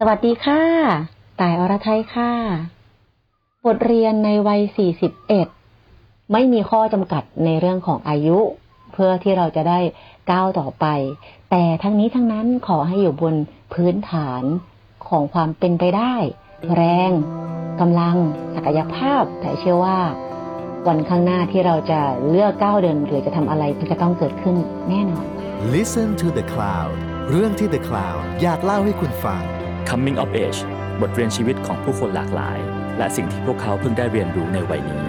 [0.00, 0.62] สวัสดีค่ะ
[1.40, 2.32] ต่ายอรไทยค่ะ
[3.66, 4.60] บทเรียนในวัย
[5.46, 8.38] 41 ไม่มีข้อจำกัดในเรื่องของอายุ
[8.92, 9.80] เพื่อที่เราจะได้
[10.30, 10.86] ก้าวต่อไป
[11.50, 13.34] แต่ทั้งนี้ทั้งนั้นขอให้อยู่บน
[13.74, 14.42] พื้นฐาน
[15.08, 16.14] ของความเป็นไปได้
[16.76, 17.10] แรง
[17.80, 18.16] กำลัง
[18.54, 19.98] ศักยภาพ แต่เชื่อว่า
[20.86, 24.56] วันข้างหน้าที่เราจะเลือกก้าวเดินหรือจะทำอะไรมันจะต้องเกิดขึ้น
[24.88, 25.24] แน่นอน
[25.74, 26.94] Listen to the Cloud
[27.30, 29.42] เรื่องที่ The Cloud อยากเล่าให้คุณฟัง
[29.90, 30.60] Coming of Age
[31.00, 32.58] บทเรียนชีวิตของผู้คนหลากหลาย
[32.98, 35.06] และสิ่งที่พวกเขาเพิ่งได้เรียนรู้ในวัยนี้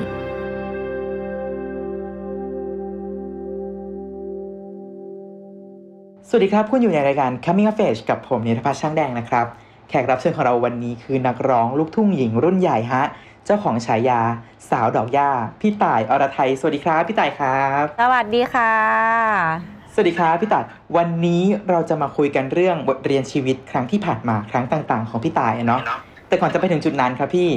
[6.28, 9.46] สวัสดีครับ คุณอยู่ในรายการ Coming of Age กับผมนิทพัฒน์ช่างแดงนะครับ
[9.90, 13.04] แขกรับเชิญของเราวันนี้คือนักร้องลูกทุ่งหญิงรุ่นใหญ่ฮะ
[13.46, 14.22] เจ้าของฉายา
[14.70, 15.30] สาวดอกหญ้า
[15.62, 20.66] พี่ต่ายอรไทย สวัสดีครับ พี่ต่ายครับ สวัสดีค่ะ สวัสดีครับพี่ต่าย
[20.98, 25.82] วันนี้เราจะมาคุยกันเรื่องบทเรียนชีวิตครั้งที่ผ่านมาครั้งต่าง ๆ ของพี่ต่ายอะเนาะ
[26.28, 27.50] แต่ก่อนจะไปถึงจุดนั้นครับพี่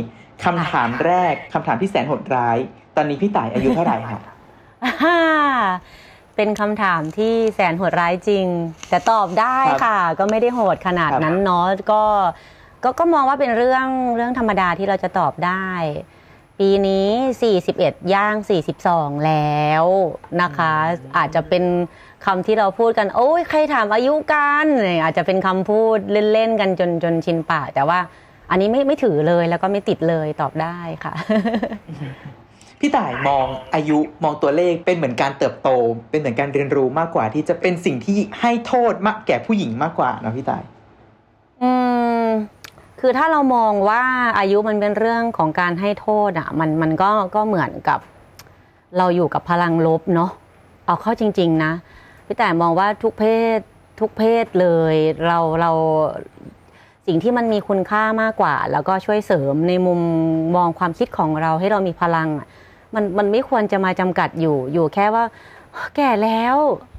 [0.45, 2.57] คำถามแรกคำถามที่แสนโหดร้าย
[2.97, 4.21] ตอนนี้พี่ต่ายอายุเท่าไหร่ฮะ
[4.85, 5.19] อ่า
[6.37, 8.47] เป็นคำถามที่แสนโหดร้ายจริง
[8.89, 12.03] แต่ตอบได้ครับค่ะ ก็ไม่ได้โหดขนาดครับนั้นเนาะก็
[12.85, 13.87] ก็ก็มองว่าเป็นเรื่อง
[14.17, 15.69] เรื่องธรรมดาที่เราจะตอบได้
[16.63, 17.09] ปีนี้
[17.59, 18.35] 41 ย่าง
[18.81, 19.85] 42 แล้ว
[20.43, 20.73] นะคะ
[21.17, 21.65] อาจจะเป็น
[22.25, 25.99] คำที่เราพูดกัน โอ้ยใครถามอายุกันเนี่ยอาจจะเป็นคำพูด
[26.33, 27.99] เล่นๆกันจนจนชินปากแต่ว่า
[28.51, 31.15] อันนี้ไม่ไม่ถือเลยแล้วก็ไม่ติดเลยตอบได้ค่ะ
[32.81, 35.69] พี่ต่ายมองอายุมองตัวเลขเป็นเหมือนการเติบโต
[36.11, 40.63] เป็นเหมือนการเรียนรู้มากกว่าที่จะเป็นสิ่งที่ให้โทษมากแก่ผู้หญิงมากกว่าเนาะพี่ต่าย
[41.63, 41.71] อื
[42.23, 42.25] ม
[43.01, 44.03] คือถ้าเรามองว่า
[44.39, 47.99] อายุมันเป็นเรื่องของการให้โทษอะ มันมันก็ก็เหมือนกับ
[48.99, 50.31] เราอยู่กับพลังลบเนาะ
[50.87, 51.73] เอาเข้าจริง ๆ นะ
[52.29, 53.25] พี่แต่มองว่าทุกเพ
[53.57, 53.59] ศ
[54.01, 54.95] ทุกเพศเลย
[55.27, 55.71] เราเรา
[57.07, 60.01] สิ่งที่มันมีคุณค่ามากกว่า แล้วก็ช่วยเสริมในมุม
[60.57, 62.29] มองความคิดของเราให้เรามีพลัง
[62.95, 65.25] มันมันไม่ควรจะมาจำกัดอยู่อยู่แค่ว่า
[65.97, 66.57] แก่แล้ว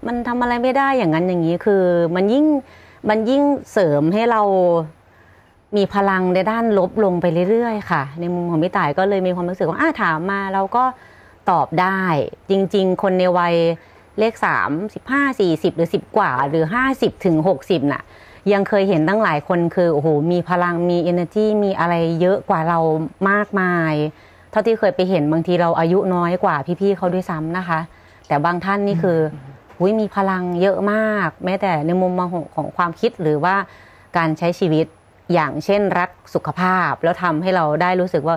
[0.07, 1.83] มันทำอะไรไม่ได้อย่างนั้นอย่างนี้คือ
[2.15, 2.45] มันยิ่ง
[3.09, 4.41] มันยิ่งเสริมให้เรา
[5.77, 10.83] มีพลังในด้านลบลงไปเรื่อยๆ ค่ะ ในมุมของพี่ต่ายก็เลยมีความรู้สึกว่าอ่าถามมาเราก็
[11.51, 11.99] ตอบได้
[12.49, 13.55] จริง ๆ คนในวัย
[14.19, 18.03] เลขสามสิบห้าสี่สิบหรือสิบกว่า หรือห้าสิบถึงหกสิบน่ะ
[18.51, 22.79] ยังเคยเห็นตั้งหลายคนคือโอ้โหมีพลังมี energy มีอะไรเยอะกว่าเรา
[23.29, 23.93] มากมาย
[24.51, 27.79] เท่าที่เคยไปเห็นบางทีเราอายุน้อยกว่าพี่ๆเขาด้วยซ้ำนะคะ
[28.27, 29.19] แต่บางท่านนี่คือ
[29.79, 33.55] อุยมีพลังเยอะมาก แม้แต่ในมุมมองของของความคิดหรือว่า
[34.17, 34.85] การใช้ชีวิต
[35.33, 38.35] อย่างเช่นรักสุขภาพ แล้วทำให้เราได้รู้สึกว่า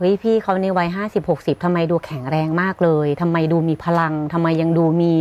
[0.00, 5.12] เฮ้ยพี่เขาในวัยห้าสิบหกสิบทำไมดูแข็งแรงมากเลยทำไมดูมีพลังทำไมยังดูมี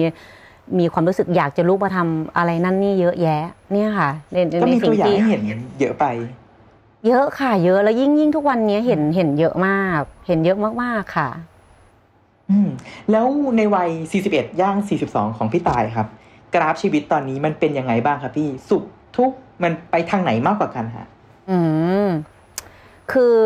[0.80, 3.42] มีความรู้สึกอยากจะลุกมาทำอะไรนั่นนี่เยอะแยะ
[3.74, 5.42] เนี่ยค่ะในในก็ในมีสิ่ตัวงอย่างที่ให้เห็น
[5.80, 6.06] เยอะไป
[7.08, 11.30] เยอะค่ะ เยอะแล้วยิ่งยิ่งทุกวันนี้เห็นเห็นเยอะมาก เห็นเยอะมากๆค่ะ
[12.50, 12.70] อืม
[13.12, 13.26] แล้ว
[13.58, 13.90] ในวัย
[14.26, 16.08] 41 ย่าง 42 ของพี่ตายครับ
[16.54, 18.84] กราฟชีวิตตอนนี้มันเป็นยังไงบ้างครับพี่สุข
[19.18, 21.08] ทุกข์มันไปทางไหนมากกว่ากันฮะ
[21.50, 21.60] อื
[22.06, 22.08] ม
[23.12, 23.38] คือ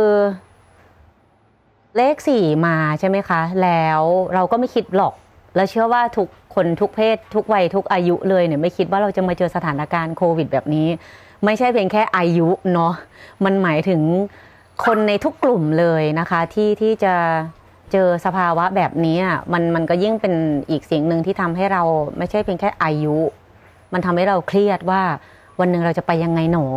[1.97, 4.01] เลขสี่มาใช่ไหมคะ แล้ว
[4.33, 5.13] เราก็ไม่คิดหรอก
[5.55, 10.87] แล้วเชื่อว่าทุกคนทุกเพศ ทุกวัยทุกอายุเลยเนี่ยไม่คิดว่าเราจะมาเจอสถานการณ์โควิดแบบนี้
[11.45, 12.93] ไม่ใช่เพียงแค่อายุเนาะ
[13.45, 14.01] มันหมายถึง
[14.85, 17.13] คนในทุกกลุ่มเลยนะคะที่ที่จะ
[17.91, 19.17] เจอสภาวะแบบนี้
[19.53, 20.33] มันมันก็ยิ่งเป็น
[20.69, 21.83] อีกสิ่งหนึ่งที่ทำให้เรา
[22.17, 23.17] ไม่ใช่เพียงแค่อายุ
[23.93, 25.01] มันทำให้เราเครียดว่า
[25.59, 26.67] วันหนึ่งเราจะไปยังไงหนอ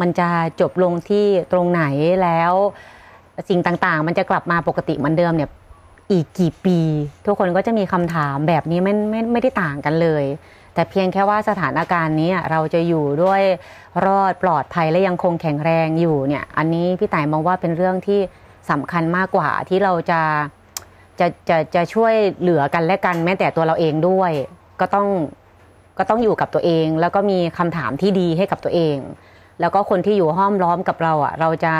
[0.00, 0.28] มันจะ
[0.60, 1.82] จบลงที่ตรงไหน
[2.22, 2.52] แล้ว
[3.48, 5.50] สิ่งต่างๆ มันจะกลับมาปกติเหมือนเดิมเนี่ย
[6.12, 6.78] อีกกี่ปี
[7.26, 10.24] ทุกคนก็จะมีคำถามแบบนี้ไม่ไม่ไม่ได้ต่างกันเลย
[10.74, 13.42] แต่เพียงแค่ว่าสถานการณ์นี้เราจะอยู่ด้วย
[14.06, 18.20] รอดปลอดภัยและยังคงแข็งแรงอยู่เนี่ย อันนี้พี่ต่ายมองว่าเป็นเรื่องที่
[18.70, 20.20] สำคัญมากกว่าที่เราจะ
[21.20, 24.32] จะจะจะช่วยเหลือกันและกันแม้แต่ตัวเราเองด้วย
[24.80, 25.08] ก็ต้อง
[25.98, 28.96] ก็ต้องอยู่กับตัวเอง แล้วก็มีคำถามที่ดีให้กับตัวเอง
[29.60, 31.72] แล้วก็คนที่อยู่ห้อมล้อมกับเราอะ เราจะ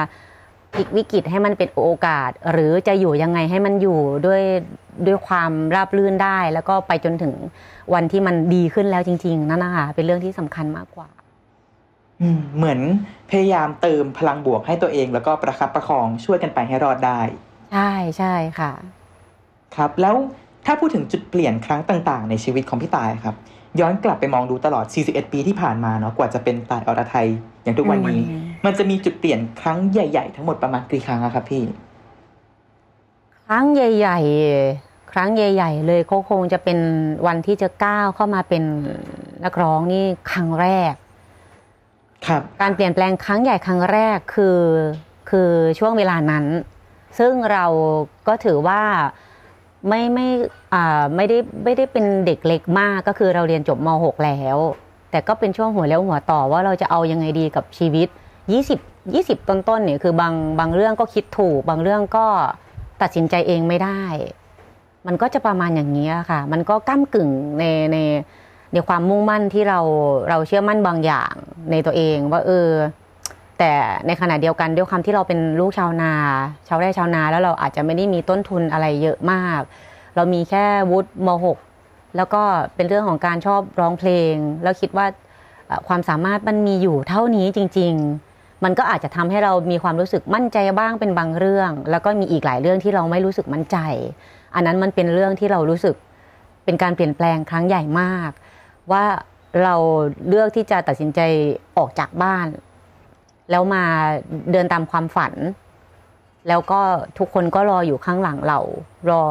[0.74, 4.42] พลิกวิกฤตให้มันเป็นโอกาส หรือจะอยู่ยังไงให้มันอยู่ด้วย
[5.06, 7.34] ด้วยความราบรื่นได้ แล้วก็ไปจนถึง
[7.94, 11.08] วันที่มันดีขึ้นแล้วจริง ๆ นั่นนะคะเป็นเรื่องที่สำคัญมากกว่า
[12.20, 12.80] อืมเหมือน
[13.30, 17.20] พยายามเติมพลังบวกให้ตัวเอง แล้วก็ประคับประคองช่วยกันไปให้รอดได้
[17.72, 18.72] ใช่ใช่ค่ะ
[19.76, 20.14] ครับแล้ว
[20.66, 23.36] ถ้าพูดถึงจุดเปลี่ยนครั้งต่าง ๆ ในชีวิตของพี่ตายครับ
[23.80, 27.28] ย้อนกลับไปมองดูตลอด 41 ปีที่ผ่านมาเนาะกว่าจะเป็นตายอรไทย
[27.66, 31.62] อย่างทุกวันนี้อืมมันจะมีจุดเปลี่ยนครั้งใหญ่ ๆ ทั้งหมดประมาณกี่ครั้งอะครับพี่
[33.46, 34.18] ครั้งใหญ่
[34.66, 36.78] ๆ ครั้งใหญ่ ๆ เลยก็คงจะเป็น
[37.26, 38.64] วันที่จะก้าวเข้ามาเป็น
[39.44, 40.94] นักร้องนี่ครั้งแรก
[42.26, 44.60] ครับ การเปลี่ยนแปลงครั้งใหญ่ครั้งแรกคือ
[45.30, 46.44] คือช่วงเวลานั้น
[47.18, 47.66] ซึ่งเรา
[48.28, 48.82] ก็ถือว่า
[49.88, 50.26] ไม่ไม่
[50.74, 54.58] อ่าไม่ได้ไม่ได้เป็นเด็กเล็กมากก็คือเราเรียนจบม .6 แล้ว
[55.10, 58.08] แต่ก็เป็นช่วงหัวเลี้ยวหัวต่อว่าเราจะเอายังไงดีกับชีวิต
[58.76, 62.26] 20 20 ต้นๆเนี่ยคือบางบางเรื่องก็คิดถูก บางเรื่องก็
[63.02, 64.02] ตัดสินใจเองไม่ได้
[65.06, 67.98] มันก็จะประมาณอย่างนี้ค่ะ มันก็ก้ากึ่งในใน
[68.72, 69.80] ในความมุ่งมั่นที่เรา
[70.28, 71.32] เราเชื่อมั่นบางอย่าง
[71.70, 72.70] ในตัวเองว่าเออ
[73.58, 73.72] แต่
[74.06, 76.12] ในขณะเดียวกันด้วยความที่เราเป็นลูกชาวนา
[76.68, 79.60] ชาวไร่ชาวนาแล้วเราอาจจะไม่ได้มีต้นทุนอะไรเยอะมาก
[80.16, 81.65] เรามีแค่วุฒิม .6
[82.16, 82.42] แล้วก็
[82.74, 85.06] เป็นเรื่องของการชอบร้องเพลง แล้วคิดว่า
[85.88, 87.92] ความสามารถมันมีอยู่เท่านี้จริง
[88.28, 93.76] ๆ มันก็อาจจะทำให้เรามีความรู้สึกมั่นใจบ้างเป็นบางเรื่อง แล้วก็มีอีกหลายเรื่องที่เราไม่รู้สึกมั่นใจ
[94.54, 95.96] อันนั้นมันเป็นเรื่องที่เรารู้สึก
[96.64, 98.30] เป็นการเปลี่ยนแปลงครั้งใหญ่มาก
[98.92, 99.04] ว่า
[99.62, 99.74] เรา
[100.28, 101.20] เลือกที่จะตัดสินใจ
[101.76, 102.46] ออกจากบ้าน
[103.50, 103.84] แล้วมา
[104.52, 105.34] เดินตามความฝัน
[106.48, 106.80] แล้วก็
[107.18, 108.58] ทุกคนก็รออยู่ข้างหลังเรา
[109.10, 109.24] รอ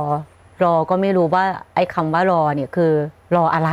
[0.64, 2.92] รอก็ไม่รู้ว่าไอ้คำว่ารอเนี่ยคือ
[3.36, 3.72] รออะไร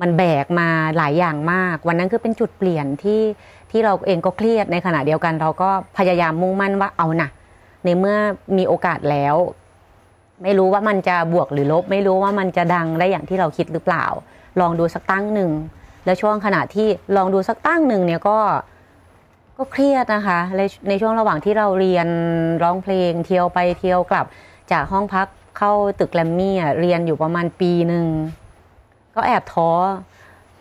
[0.00, 3.22] มันแบกมาหลายอย่างมาก วันนั้นคือเป็นจุดเปลี่ยนที่
[3.70, 7.28] ที่เราเองก็เครียดในขณะเดียวกัน เราก็พยายามมุ่งมั่นว่าเอานะ
[7.84, 8.16] ในเมื่อ
[8.56, 9.36] มีโอกาสแล้ว
[10.42, 14.04] ไม่รู้ว่ามันจะบวกหรือลบ ไม่รู้ว่ามันจะดังได้อย่างที่เราคิดหรือเปล่า
[14.60, 15.50] ลองดูสักตั้งหนึ่ง
[16.04, 18.38] แล้วช่วงขณะที่ลองดูสักตั้งหนึ่งเนี่ยก็
[19.56, 22.08] ก็เครียดนะคะในในช่วงระหว่างที่เราเรียน
[22.62, 24.26] ร้องเพลงเที่ยวไปเที่ยวกลับ
[24.72, 25.26] จากห้องพัก
[25.60, 28.06] เข้าตึกแกรมมี่อะเรียนอยู่ประมาณปีหนึ่ง
[29.14, 29.70] ก็แอบท้อ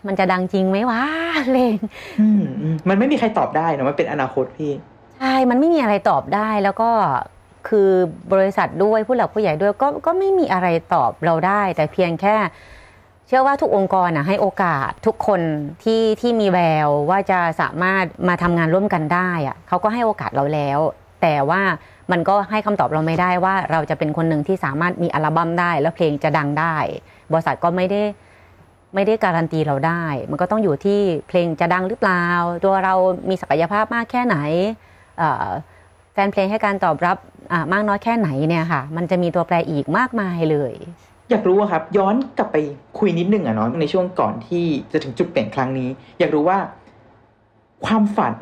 [0.07, 1.01] มันจะดังจริงไหมวะ
[1.47, 1.75] เพลง
[2.19, 4.71] อืมอืมมันไม่มีใครตอบได้เนอะมันเป็นอนาคตพี่
[5.17, 6.89] ใช่ มันไม่มีอะไรตอบได้แล้วก็
[7.67, 7.89] คือ
[8.33, 12.35] บริษัทด้วยผู้หลักผู้ใหญ่ด้วยก็ก็ไม่มีอะไรตอบเราได้ แต่เพียงแค่
[13.27, 15.41] เชื่อว่าทุกองค์กรนะให้โอกาสทุกคน
[15.83, 20.79] ที่ที่มีแววว่าจะสามารถมาทำงานร่วมกันได้อะเขาก็ให้โอกาสเราแล้ว
[21.21, 21.61] แต่ว่า
[22.11, 26.75] มันก็ให้คำตอบเราไม่ได้ว่าเราจะเป็นคนหนึ่งที่สามารถมีอัลบั้มได้ แล้วเพลงจะดังได้
[27.31, 28.01] บริษัทก็ไม่ได้
[28.95, 32.23] ไม่ได้การันตีเราได้ มันก็ต้องอยู่ที่เพลงจะดังหรือเปล่า
[32.65, 32.93] ตัวเรา
[33.29, 34.37] มีศักยภาพมากแค่ไหน
[36.13, 37.17] แฟนเพลงให้การตอบรับ
[37.73, 40.73] มากน้อยแค่ไหนเนี่ยค่ะ มันจะมีตัวแปรอีกมากมายเลย
[41.29, 42.57] อยากรู้ครับ ย้อนกลับไป
[42.99, 45.89] คุยนิดนึงอะเนาะในช่วงก่อนที่จะถึงจุดเปลี่ยนครั้งนี้
[46.19, 46.57] อยากรู้ว่า
[47.85, 48.35] ความฝัน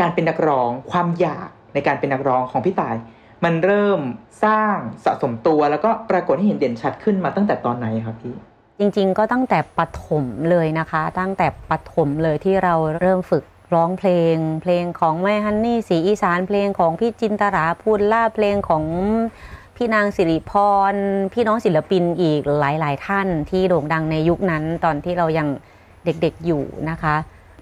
[0.00, 2.96] การเป็นนักร้อง ความอยาก ในการเป็นนักร้องของพี่ต่าย
[3.44, 4.00] มันเริ่ม
[4.44, 8.34] สร้างสะสมตัวแล้วก็ปรากฏให้เห็นเด่นชัดขึ้นมาตั้งแต่ตอนไหนครับพี่
[8.78, 13.44] จริง ๆ ก็ตั้งแต่ปฐมเลยนะคะ ตั้งแต่ปฐมเลยที่เราเริ่มฝึก
[13.74, 18.84] ร้องเพลง เพลงของแม่ฮันนี่สีอีสานเพลงของพี่จินตราพูนล่าเพลงของ
[19.76, 20.52] พี่นางสิริพ
[20.92, 20.94] ร
[21.32, 25.48] พี่น้องศิลปินอีกหลาย ๆ ท่านที่โด่งดังในยุคนั้นตอนที่เรายัง
[26.04, 27.14] เด็กๆอยู่นะคะ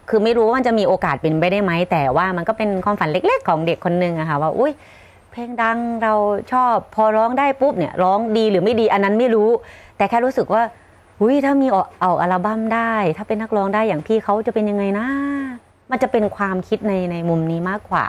[0.08, 4.73] คือไม่รู้ว่ามันจะมีโอกาสเป็นไปได้ไหม แต่ว่ามันก็เป็นความฝันเล็กๆ ของเด็กคนหนึ่งอะค่ะว่าอุ้ย
[5.31, 6.14] เพลงดังเรา
[6.53, 9.50] ชอบพอร้องได้ปุ๊บเนี่ยร้องดีหรือไม่ดีอันนั้นไม่รู้
[9.97, 10.62] แต่แค่รู้สึกว่า
[11.20, 15.06] อุ้ยถ้ามีอาเอาอัลบั้มได้ ถ้าเป็นนักร้องได้อย่างพี่เขาจะเป็นยังไงนะ
[15.91, 18.06] มันจะเป็นความคิดในในมุมนี้มากกว่า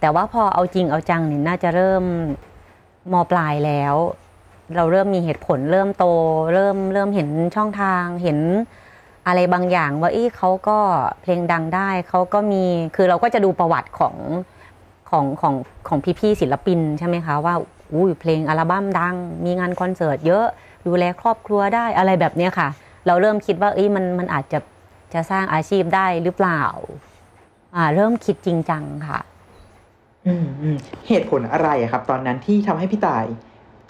[0.00, 2.04] แต่ว่าพอเอาจริงเอาจังเนี่ยน่าจะเริ่ม
[3.12, 3.94] มปลายแล้ว
[4.76, 6.04] เราเริ่มมีเหตุผลเริ่มโต
[6.54, 8.38] เริ่มเริ่มเห็นช่องทางเห็น
[9.26, 10.78] อะไรบางอย่างว่าเอ้เขาก็
[11.22, 12.64] เพลงดังได้เขาก็มี
[12.96, 14.16] คือเราก็จะดูประวัติของ
[15.10, 15.54] ของของ
[15.88, 17.54] ของพี่ๆศิลปินใช่ไหมคะว่า
[17.92, 20.46] อุ้เพลงอัลบั้มดัง มีงานคอนเสิร์ตเยอะ
[20.86, 22.68] ดูแลครอบครัวได้อะไรแบบเนี้ยค่ะ
[23.06, 24.58] เราเริ่มคิดว่าเอ้ยมันมันอาจจะ
[25.14, 26.62] จะสร้างอาชีพได้หรือเปล่า
[27.76, 29.20] อ่า เริ่มคิดจริงจังค่ะ
[30.26, 30.76] อืม
[31.08, 33.24] เหตุผลอะไรครับ ตอนนั้นที่ทำให้พี่ตาย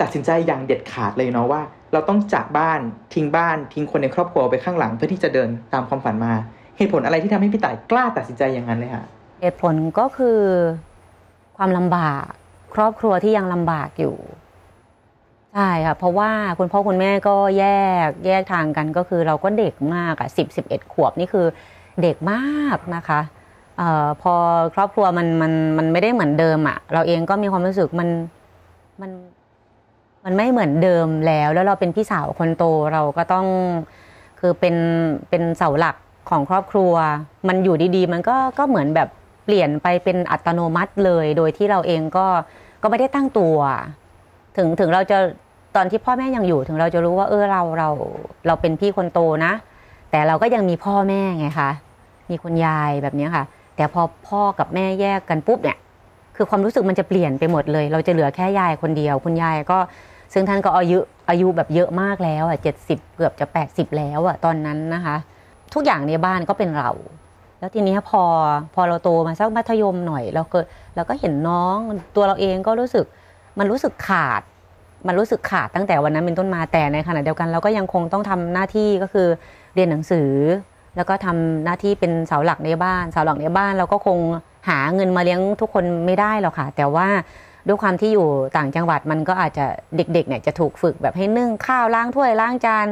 [0.01, 1.63] ตัดสินใจอย่างเด็ดขาดเลยเนาะว่า
[1.95, 2.81] เราต้องจากบ้าน
[3.15, 6.33] ทิ้งบ้านทิ้งคนในครอบครัวไปข้างหลังเพื่อที่จะเดินตามความฝันมา
[6.77, 9.05] เหตุผลอะไรที่ทำให้พี่ต่ายกล้าตัดสินใจอย่างนั้นเลยฮะ
[9.41, 10.41] เหตุผลก็คือ
[11.57, 12.25] ความลำบาก
[12.75, 14.17] ครอบครัวที่ยังลำบากอยู่
[15.55, 17.65] ใช่ค่ะเพราะว่าคุณพ่อคุณแม่ก็แย
[18.07, 21.47] กแยกทางกันก็คือเราก็เด็กมากอะสิบสิบเอ็ดขวบนี่คือ
[22.03, 23.21] เด็กมากนะคะ
[23.79, 24.35] เอ่อพอ
[24.75, 28.09] ครอบครัวมันมันมันไม่ได้เหมือนเดิมอะเราเองก็มีความรู้สึกมัน
[29.01, 29.11] มัน
[30.25, 33.47] มันไม่เหมือนเดิมแล้ว แล้วเราเป็นพี่สาวคนโตเราก็ต้อง
[34.41, 34.77] คือเป็น
[35.31, 35.97] เป็นเสาหลัก
[36.31, 36.95] ของครอบครัว
[37.49, 39.09] มันอยู่ดีๆ มันก็ก็เหมือนแบบ
[39.45, 42.27] เปลี่ยนไปเป็นอัตโนมัติเลย โดยที่เราเองก็
[42.83, 43.57] ก็ไม่ได้ตั้งตัว
[44.57, 45.19] ถึงถึงเราจะ
[45.77, 47.91] ตอนที่พ่อแม่ยังอยู่ถึงเราจะรู้ว่าเออเราเรา
[48.47, 49.53] เราเป็นพี่คนโตนะ
[50.11, 51.71] แต่เราก็ยังมีพ่อแม่ไงคะ
[52.31, 53.45] มีคุณยายแบบนี้ค่ะ
[53.77, 55.79] แต่พอพ่อกับแม่แยกกันปุ๊บเนี่ย
[56.37, 59.79] คือความรู้สึกมันจะเปลี่ยนไปหมดเลย เราจะเหลือแค่ยายคนเดียว คุณยายก็
[60.35, 60.99] ซึ่งท่านก็อายุ
[61.31, 65.17] อายุแบบเยอะมากแล้วอะเจ็ดสิบเกือบจะแปดสิบแล้วอะตอนนั้นนะคะ
[65.75, 66.91] ทุกอย่างในบ้านก็เป็นเรา
[67.59, 68.23] แล้วทีนี้พอ
[68.75, 70.59] พอเราโตมาสักมัธยมหน่อยเราก็
[70.97, 71.77] เราก็เห็นน้อง
[72.17, 73.05] ตัวเราเองก็รู้สึก
[73.59, 74.43] มันรู้สึกขาด
[75.07, 79.29] มันรู้สึกขาดตั้งแต่วันนั้นเป็นต้นมาแต่ในขณะเดียวกันเราก็ยังคงต้องทำหน้าที่ก็คือ
[79.75, 80.31] เรียนหนังสือ
[80.97, 84.19] แล้วก็ทำหน้าที่เป็นเสาหลักในบ้านเสาหลักในบ้านเราก็คง
[84.69, 87.09] หาเงินมาเลี้ยงทุกคนไม่ได้หรอกค่ะ แต่ว่า
[87.67, 89.67] ด้วยความที่อยู่ต่างจังหวัดมันก็อาจจะ
[89.97, 92.87] เด็กๆเนี่ยจะถูกฝึกแบบให้นึ่งข้าวล้างถ้วยล้างจาน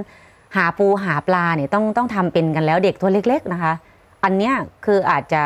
[0.57, 3.73] หาปูหาปลาเนี่ยต้องต้องทำเป็นกันแล้วเด็กตัวเล็ก ๆนะคะ
[4.25, 5.43] อันเนี้ยคืออาจจะ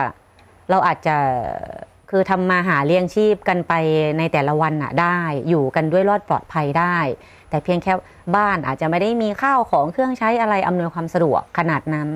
[0.71, 1.17] เราอาจจะ
[2.11, 3.73] คือทำมาหาเลี้ยงชีพกันไป
[4.19, 5.19] ในแต่ละวันน่ะได้
[5.49, 6.97] อยู่กันด้วยรอดปลอดภัยได้
[7.51, 7.93] แต่เพียงแค่
[8.37, 12.09] บ้านอาจจะไม่ได้มีข้าวของเครื่องใช้อะไรอำนวยความสะดวกขนาดนั้น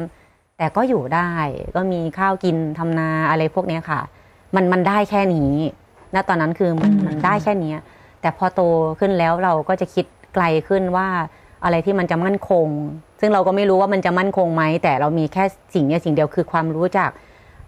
[0.59, 1.31] แต่ก็อยู่ได้
[1.77, 4.01] ก็มีข้าวกินทำนาอะไรพวกนี้ค่ะ
[4.55, 5.53] มันมันได้แค่นี้
[6.15, 7.79] ณตอนนั้นคือมันมันได้แค่เนี้ย
[8.21, 8.61] แต่พอโต
[9.01, 11.09] ขึ้นแล้วเราก็จะคิดไกลขึ้นว่า
[11.65, 12.69] อะไรที่มันจะมั่นคง
[13.21, 17.11] ซึ่งเราก็ไม่รู้ว่ามันจะมั่นคงไหม แต่เรามีแค่สิ่งเนี้ยสิ่งเดียวคือความรู้จาก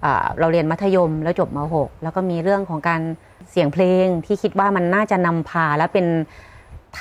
[0.05, 3.01] อ่าเราเรียนมัธยมแล้วจบม .6 แล้วก็มีเรื่องของการ
[3.51, 6.07] เสียงเพลงที่คิดว่ามันน่าจะนำพาและเป็น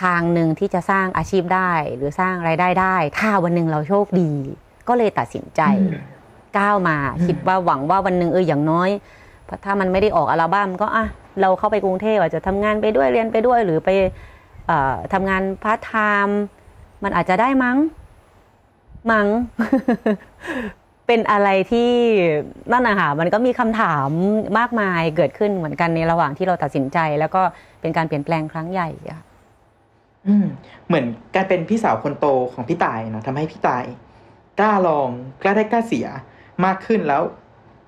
[0.02, 4.32] ทางหนึ่งที่จะสร้างอาชีพได้ หรือสร้างรายได้ได้ ถ้าวันหนึ่งเราโชคดี
[4.88, 6.02] ก็เลยตัดสินใจอืม
[6.58, 8.90] ก้าวมาคิดว่าหวังว่าวันหนึ่งเอออย่างน้อย
[9.66, 11.06] ถ้ามันไม่ได้ออกอัลบั้มก็อะ
[11.42, 13.90] เราเข้าไปกรุงเทพอาจจะทำงานไปด้วยเรียนไปด้วยหรือไป
[14.70, 16.40] อ่อทำงาน part time
[17.04, 17.78] มันอาจจะได้มั้ง
[19.12, 19.28] มั้ง
[21.08, 21.92] เป็นอะไรที่
[22.72, 24.10] นั่นนะคะมันก็มีคำถาม
[24.60, 27.42] มากมายเกิดขึ้นเหมือนกันในระหว่างที่เราตัดสินใจ แล้วก็
[27.82, 29.20] เป็นการเปลี่ยนแปลงครั้งใหญ่อะ
[30.28, 30.46] อืม
[30.88, 31.06] เหมือน
[31.36, 33.84] การเป็นพี่สาวคนโตของพี่ต่ายเนาะทำให้พี่ต่าย
[34.60, 35.10] กล้าลอง
[35.42, 36.08] กล้าได้กล้าเสีย
[36.66, 37.22] มากขึ้นแล้ว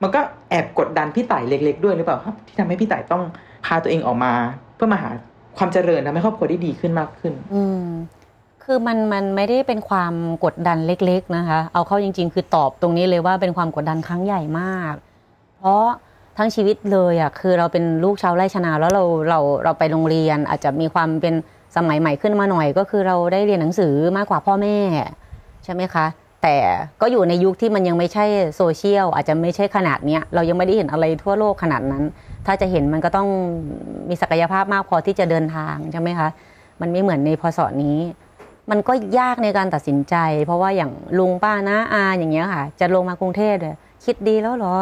[0.04, 3.24] มันก็แอบกดดันพี่ต่ายเล็ก ๆ ด้วยหรือเปล่าครับที่ทำให้พี่ต่ายต้อง
[3.66, 4.34] พาตัวเองออกมา
[4.76, 5.10] เพื่อมาหา
[5.58, 7.86] ความเจริญทำให้ครอบครัวได้ดีขึ้นมากขึ้น อืม
[8.64, 10.14] คือมันมันไม่ได้เป็นความ
[10.46, 14.94] กดดันเล็ก ๆนะคะ เอาเข้าจริง ๆ คือตอบตรงนี้เลยว่าเป็นความกดดันครั้งใหญ่มาก
[15.58, 15.86] เพราะ
[16.38, 21.34] ทั้งชีวิตเลยอะคือเราเป็นลูกชาวไร่ชนาแล้วเราเราเราไปโรงเรียน อาจจะมีความเป็น
[21.76, 24.78] สมัยใหม่ขึ้นมาหน่อย ก็คือเราได้เรียนหนังสือมากกว่าพ่อแม่
[25.64, 26.06] ใช่ไหมคะ
[26.44, 26.58] แต่
[27.02, 32.04] ก็อยู่ในยุคที่มันยังไม่ใช่โซเชียลอาจจะไม่ใช่ขนาดเนี้ยเรายังไม่ได้เห็นอะไรทั่วโลกขนาดนั้น
[32.46, 33.28] ถ้าจะเห็นมันก็ต้อง
[34.10, 36.30] มีศักยภาพมากพอที่จะเดินทางใช่ไหมคะ
[36.82, 37.98] มันไม่เหมือนในพศนี้
[38.70, 44.78] มันก็ยากในการตัดสินใจ เพราะว่าอย่างลุงป้านะอาอย่างเงี้ยค่ะ จะลงมากรุงเทพเลยคิดดีแล้วเหรอ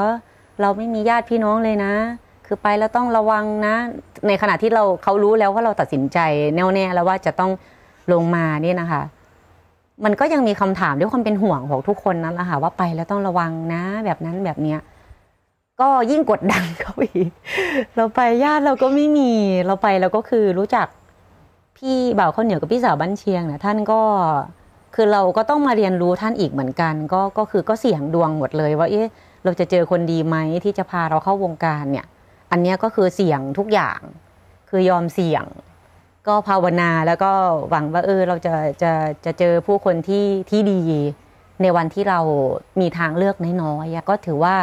[0.61, 1.93] เราไม่มีญาติพี่น้องเลยนะ
[2.45, 3.75] คือไปแล้วต้องระวังนะ
[4.27, 6.19] ในขณะที่เราเขารู้แล้วว่าเราตัดสินใจ
[6.55, 7.51] แน่วแน่แล้วว่าจะต้อง
[8.13, 9.01] ลงมานี่นะคะ
[10.05, 14.79] มันก็ยังมีคำถามด้วยความเป็นห่วงของทุกคนนั่นแหละค่ะว่าไปแล้วต้องระวังนะ แบบนั้นแบบเนี้ย
[15.81, 17.29] ก็ยิ่งกดดันเขาอีก
[17.96, 19.31] เราไปญาติเราก็ไม่มี
[19.65, 20.88] เราไปเราก็คือรู้จัก
[21.77, 24.01] พี่บ่าวข้าวเหนียวกับพี่สาวบ้านเชียงนี่ยท่านก็
[24.96, 29.08] คือเราก็ต้องมาเรียนรู้ท่านอีกเหมือนกัน ก็ก็คือก็เสี่ยงดวงหมดเลยว่าเอ๊ะ
[29.43, 32.05] เราจะเจอคนดีไหมที่จะพาเราเข้าวงการเนี่ย
[32.51, 34.00] อันนี้ก็คือเสี่ยงทุกอย่าง
[34.70, 35.43] คือยอมเสี่ยง
[36.27, 37.31] ก็ภาวนาแล้วก็
[37.69, 38.91] หวังว่าเออเราจะจะ
[39.25, 40.79] จะเจอผู้คนที่ที่ดี
[41.61, 42.19] ในวันที่เรา
[42.79, 44.55] มีทางเลือกน้อยๆอะก็ถือว่า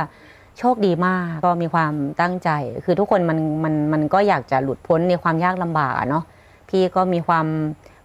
[0.58, 2.50] โชคดีมากก็มีความตั้งใจ
[2.84, 6.24] คือทุกคนมันมันมันก็อยากจะหลุดพ้นในความยากลำบากเนาะ
[6.68, 7.46] พี่ก็มีความ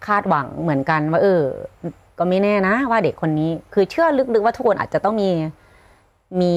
[0.05, 1.41] คาดหวังเหมือนกันว่าเออ
[2.17, 5.29] ก็ไม่แน่นะว่าเด็กคนนี้ คือเชื่อลึกๆว่าทุกคนอาจจะต้องมี
[6.41, 6.53] มี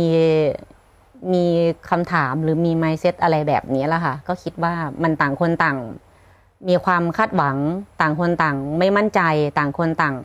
[1.33, 1.45] มี
[1.91, 5.79] คำถามหรือมีไมเซ็ตอะไรแบบนี้แหละค่ะ ก็คิดว่ามันต่างคนต่าง
[6.69, 7.57] มีความคาดหวัง
[8.01, 9.21] ต่างคนต่างไม่มั่นใจ
[9.59, 10.17] ต่างคนต่าง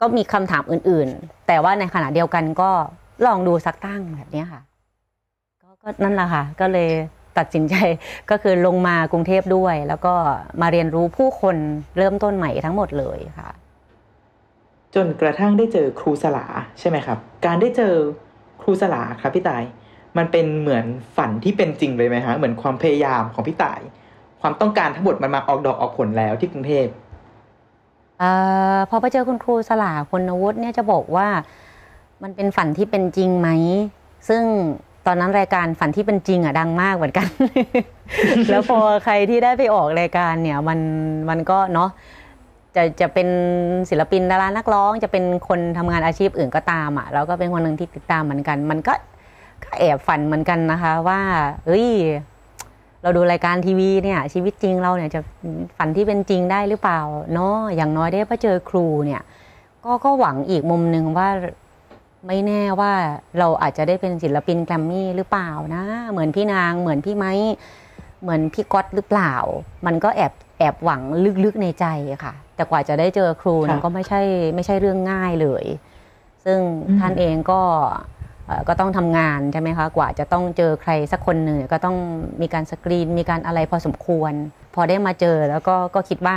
[0.00, 2.70] ก็มีคำถามอื่น ๆ แต่ว่าในขณะเดียวกันก็
[3.26, 4.60] ลองดูสักตั้งแบบนี้ค่ะ
[5.62, 6.90] ก็ก็นั่นแหละค่ะ ก็เลย
[7.38, 7.74] ตัดสินใจ
[8.30, 10.14] ก็คือลงมากรุงเทพด้วย แล้วก็
[10.60, 11.56] มาเรียนรู้ผู้คน
[11.98, 13.50] เริ่มต้นใหม่ทั้งหมดเลยค่ะ
[14.94, 16.46] จนกระทั่งได้เจอครูสลา
[16.80, 17.94] ใช่ไหมครับ การได้เจอ
[18.62, 19.62] ครูสลาครับพี่ต่าย
[20.16, 20.84] มันเป็นเหมือน
[21.16, 23.80] ฝันที่เป็นจริงเลยไหมฮะเหมือนความพยายามของพี่ต่าย
[24.46, 26.86] ความต้องการทั้งหมดมันมาออกดอกออกผลแล้วที่กรุงเทพ
[28.20, 28.24] เอ
[28.74, 31.28] อพอไปเจอคุณครูสลาคุณวุฒิเนี่ยจะบอกว่า
[32.22, 33.48] มันเป็นฝันที่เป็นจริงไหม
[34.28, 34.42] ซึ่ง
[35.06, 37.26] ตอนนั้นรายการฝันที่เป็นจริงอะดังมากเหมือนกัน
[38.50, 40.78] แล้วพอใครที่ได้ไปออกรายการเนี่ยมัน
[41.28, 41.90] มันก็เนาะ
[42.76, 43.28] จะจะเป็น
[43.90, 48.94] ศิลปินดารานักร้อง จะเป็นคนทำงานอาชีพอื่นก็ตามอะเราก็เป็นคนหนึ่งที่ติดตามเหมือนกัน มันก็
[49.64, 51.20] ก็แอบฝันเหมือนกันนะคะ ว่า
[51.66, 51.88] เอ้ย
[53.04, 55.20] เราดูรายการทีวีเนี่ยชีวิตจริงเราเนี่ยจะ
[55.76, 57.00] ฝันที่เป็นจริงได้หรือเปล่า
[57.34, 59.22] เนาะอย่างน้อยได้ไปเจอครูเนี่ย
[59.84, 61.28] ก็ก็หวังอีกมุมหนึ่งว่า
[62.26, 62.92] ไม่แน่ว่า
[63.38, 67.32] เราอาจจะได้เป็นศิลปินแกรมมี่หรือเปล่านะ เหมือนพี่นางเหมือนพี่ไม้
[68.22, 69.34] เหมือนพี่ก๊อตหรือเปล่า
[69.86, 71.02] มันก็แอบแอบหวัง
[71.44, 71.86] ลึกๆในใจ
[72.24, 74.20] ค่ะ แต่กว่าจะได้เจอครูค่ะมันก็ไม่ใช่
[74.54, 75.64] ไม่ใช่เรื่องง่ายเลย
[76.44, 76.58] ซึ่ง
[76.88, 78.13] อืมท่านเองก็เอ่อ
[78.68, 81.96] ก็ต้องทำงานใช่ไหมคะกว่าจะต้องเจอใครสักคนหนึ่งก็ต้อง
[82.42, 84.32] มีการสกรีนมีการอะไรพอสมควร
[84.74, 86.36] พอได้มาเจอแล้วก็ก็คิดว่า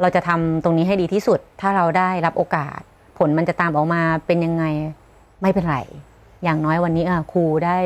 [0.00, 2.80] เราจะทำตรงนี้ให้ดีที่สุด ถ้าเราได้รับโอกาส
[3.18, 4.64] ผลมันจะตามออกมาเป็นยังไง
[5.42, 5.78] ไม่เป็นไร
[6.44, 7.78] อย่างน้อยวันนี้ครูได้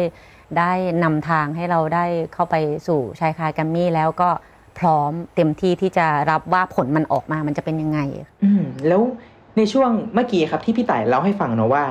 [0.59, 0.73] ได้
[1.05, 2.55] นำทางให้เราได้เข้าไป
[2.87, 4.31] สู่ชายคาแกรมมี่แล้วก็
[4.79, 8.01] พร้อมเต็มที่ที่จะรับว่าผลมันออกมามันจะเป็นยังไง
[8.45, 9.01] อืมแล้ว
[9.57, 11.85] ในช่วงเมื่อกี้ครับที่พี่ต่ายเล่าให้ฟังเนอะว่า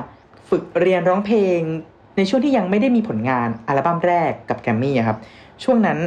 [0.50, 1.60] ฝึกเรียนร้องเพลง
[2.16, 5.18] ในช่วงที่ยังไม่ได้มีผลงานอัลบั้มแรกกับแกรมมี่อะครับ
[5.64, 5.98] ช่วงนั้น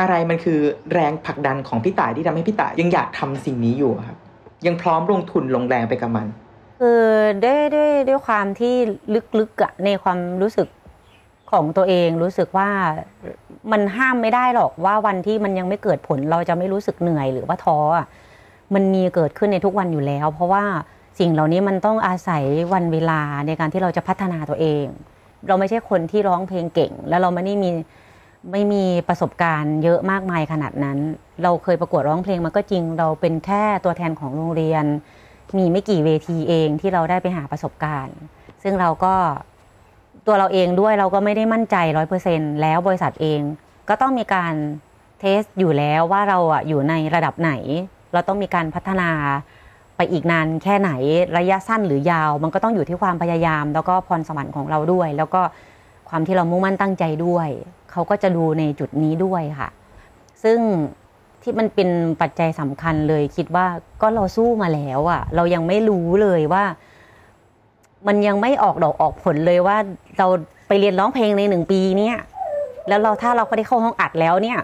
[0.00, 0.58] อะไรมันคือ
[0.92, 4.18] แรงผลักดันของพี่ต่ายที่ทำให้พี่ต่ายยังอยากทำสิ่งนี้อยู่ครับ
[4.66, 6.26] ยังพร้อมลงทุนลงแรงไปกับมัน
[6.80, 7.02] คือ
[7.44, 8.74] ด้วยด้วยด้วยความที่
[9.38, 10.68] ลึกๆอะในความรู้สึก
[11.52, 12.70] ของตัวเองรู้สึกว่า
[13.72, 17.78] มันห้ามไม่ได้หรอกว่าวันที่มันยังไม่เกิดผลเราจะไม่รู้สึกเหนื่อยหรือว่าท้อ
[18.74, 20.64] มันมีเกิดขึ้นในทุกวันอยู่แล้ว เพราะว่า
[21.18, 24.84] สิ่งเหล่านี้มันต้องอาศัยวันเวลาในการที่เราจะพัฒนาตัวเอง
[25.46, 27.70] เราไม่ใช่คนที่ร้องเพลงเก่ง แล้วเราไม่ได้มี
[28.52, 30.98] ไม่มีประสบการณ์เยอะมากมายขนาดนั้น
[31.42, 34.84] เราเคยประกวดร้องเพลงมาก็จริง เราเป็นแค่ตัวแทนของโรงเรียน
[35.58, 38.16] มีไม่กี่เวทีเองที่เราได้ไปหาประสบการณ์
[38.62, 39.14] ซึ่งเราก็
[40.26, 43.40] ตัวเราเองด้วยเราก็ไม่ได้มั่นใจร้อยเปอร์เซ็นแล้วบริษัทเอง
[43.88, 44.54] ก็ต้องมีการ
[45.20, 47.52] เทสอยู่แล้วว่าเราอะอยู่ในระดับไหน
[48.12, 49.10] เราต้องมีการพัฒนา
[50.12, 50.90] อีกนานแค่ไหน
[51.38, 55.42] ระยะสั้นหรือยาว มันก็ต้องอยู่ที่ความพยายาม แล้วก็พรสวรรค์ของเราด้วย แล้วก็
[56.08, 57.48] ความที่เรามุ่งมั่นตั้งใจด้วย
[57.90, 59.68] เขาก็จะดูในจุดนี้ด้วยค่ะ
[60.42, 60.58] ซึ่ง
[61.42, 61.88] ที่มันเป็น
[62.20, 63.66] ปัจจัยสำคัญเลย คิดว่า
[64.02, 66.64] ก็เราสู้มาแล้วอะเรายังไม่รู้เลยว่า
[68.06, 69.76] มันยังไม่ออกดอกออกผลเลยว่า
[70.18, 70.26] เรา
[70.68, 72.16] ไปเรียนร้องเพลงในหนึ่งปีเนี่ย
[72.88, 74.58] แล้วเราถ้าเราก็ได้เข้าห้องอัดแล้วเนี่ย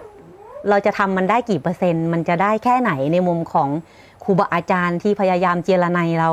[0.69, 3.69] เราจะทำมันได้กี่เปอร์เซ็นต์ มันจะได้แค่ไหนในมุมของ
[4.23, 6.31] ครูบาอาจารย์ที่พยายามเจรไนเรา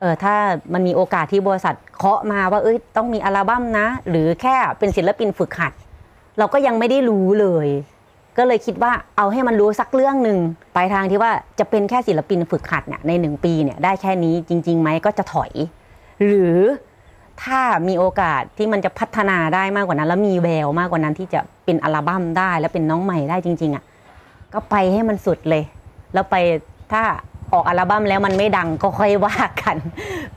[0.00, 0.34] เออถ้า
[0.72, 5.72] มันมีโอกาสที่บริษัทเคาะมาว่าเอ้ยต้องมีอัลบั้มนะ หรือแค่เป็นศิลปินฝึกหัด
[6.38, 7.68] เราก็ยังไม่ได้รู้เลย
[8.38, 10.38] ก็เลยคิดว่าเอาให้มันรู้สักเรื่องหนึ่ง
[10.74, 15.52] ไปลายทางที่ว่าจะเป็นแค่ศิลปินฝึกหัดเนี่ยในหนึ่งปีเนี่ยได้แค่นี้จริงๆไหมก็จะถอย
[16.24, 16.56] หรือ
[17.42, 23.84] ถ้ามีโอกาสที่มันจะพัฒนาได้มากกว่านั้น แล้วมีแววมากกว่านั้นที่จะเป็นอัลบั้มได้ แล้วเป็นน้องใหม่ได้จริง ๆอะ
[24.52, 25.62] ก็ไปให้มันสุดเลย
[26.14, 26.36] แล้วไป
[26.92, 27.02] ถ้า
[27.52, 29.76] ออกอัลบั้มแล้วมันไม่ดังก็ค่อยว่ากัน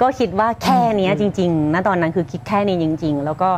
[0.01, 3.49] ก็คิดว่าแค่เนี้ยจริงๆณตอนนั้นคือคิดแค่นี้จริง ๆ แล้วก็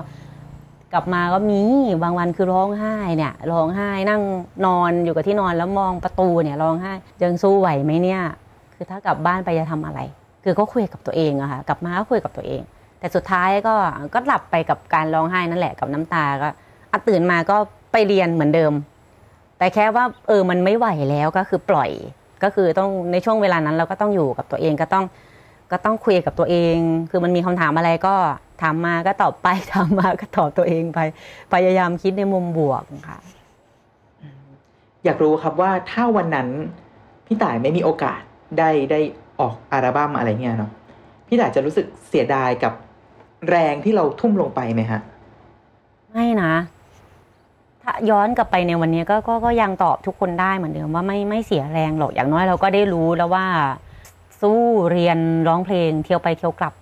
[0.94, 1.62] กลับมาก็มี
[2.04, 4.22] บางวันคือร้องไห้เนี่ยร้องไห้นั่ง
[4.66, 8.22] นอนอยู่กับที่นอนแล้วมองประตูเนี่ยร้องไห้ยังสู้ไหวไหมเนี่ย
[8.76, 10.00] คือถ้ากลับบ้านไปจะทำอะไร
[10.44, 12.62] คือก็คุยกับตัวเองอะค่ะกลับมาก็คุยกับตัวเอง
[13.00, 13.76] แต่สุดท้ายก็
[14.14, 16.48] ก็หลับไปกับการร้องไห้นั่นแหละกับน้ำตาก็
[16.92, 17.58] อะตื่นมาก็
[17.92, 18.74] ไปเรียนเหมือนเดิม
[19.58, 21.92] แต่แค่ว่าเออมันไม่ไหวแล้วก็คือปล่อย
[22.44, 25.06] ก็คือต้องในช่วงเวลานั้นเราก็ต้องอยู่กับตัวเองก็ต้อง
[25.72, 26.78] ก็ต้องคุยกับตัวเอง
[27.12, 28.16] คือมันมีคำถามอะไรก็
[28.62, 31.00] ถามมาก็ตอบไปถามมาก็ตอบตัวเองไป
[31.54, 33.18] พยายามคิดในมุมบวกค่ะ
[35.06, 36.48] อยากรู้ครับว่าถ้าวันนั้น
[37.26, 38.22] พี่ต่ายไม่มีโอกาส
[38.58, 39.00] ได้ได้
[39.40, 40.72] ออกอัลบั้มอะไรเงี้ยเนาะ
[41.28, 42.74] พี่ต่ายจะรู้สึกเสียดายกับ
[43.50, 45.02] แรงที่เราทุ่มลงไปไหมฮะ
[46.12, 46.52] ไม่นะ
[47.90, 53.46] ถ้าย้อนกลับไปในวันนี้ก็ก็ก็ยังตอบทุกคนได้เหมือนเดิมว่าไม่ไม่เสียแรงหรอกอย่างน้อยเราก็ได้รู้แล้วว่า
[54.42, 54.60] สู้
[54.92, 56.74] เรียนร้องเพลงเที่ยวไปเที่ยวกลับ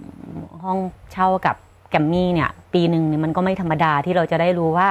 [0.63, 0.77] ห้อง
[1.11, 1.55] เช่ากับ
[1.89, 4.89] แกมมี่เนี่ย ปีหนึ่งเนี่ยมันก็ไม่ธรรมดาที่เราจะได้รู้ว่า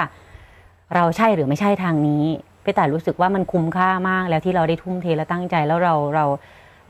[0.94, 2.24] เราใช่หรือไม่ใช่ทางนี้
[2.64, 6.24] พี่แต่รู้สึกว่ามันคุ้มค่ามากแล้วที่เราได้ทุ่มเทและตั้งใจแล้วเราเรา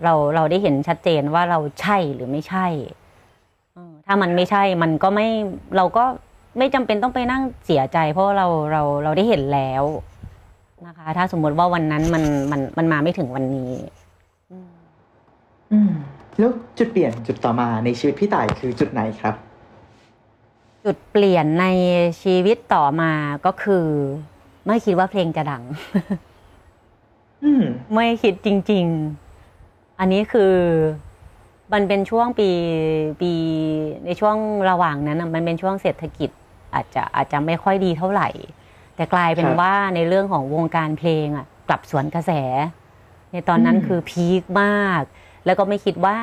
[0.02, 2.66] เราเราได้เห็นชัดเจนว่าเราใช่หรือไม่ใช่
[4.06, 5.28] ถ้ามันไม่ใช่มันก็ไม่
[5.76, 6.04] เราก็
[6.58, 9.84] ไม่จำเป็นต้องไปนั่งเสียใจ เพราะว่าเราเราเราได้เห็นแล้ว
[10.86, 13.72] นะคะ ถ้าสมมติว่าวันนั้นมันมันมันมาไม่ถึงวันนี้
[15.72, 15.92] อืม
[16.38, 19.34] แล้วจุดเปลี่ยนจุดต่อมาในชีวิตพี่ต่ายคือจุดไหนครับ
[20.84, 21.66] จุดเปลี่ยนใน
[22.22, 23.12] ชีวิตต่อมา
[23.46, 23.86] ก็คือ
[24.66, 25.62] ไม่คิดว่าเพลงจะดัง
[27.44, 27.64] อืม
[27.94, 28.86] ไม่คิดจริง
[29.42, 30.54] ๆ อันนี้คือ
[31.72, 32.50] มันเป็นช่วงปี
[33.20, 33.32] ปี
[34.04, 34.36] ในช่วง
[34.70, 36.30] ระหว่างนั้นน่ะมันเป็นช่วงเศรษฐกิจ
[36.74, 38.28] อาจจะอาจจะไม่ค่อยดีเท่าไหร่
[38.96, 42.32] แต่กลายเป็นครับว่าในเรื่องของวงการเพลงอะกลับสวนกระแส
[43.32, 45.02] ในตอนนั้นอืมคือพีคมาก
[45.44, 46.16] แล้วก็ไม่คิดว่า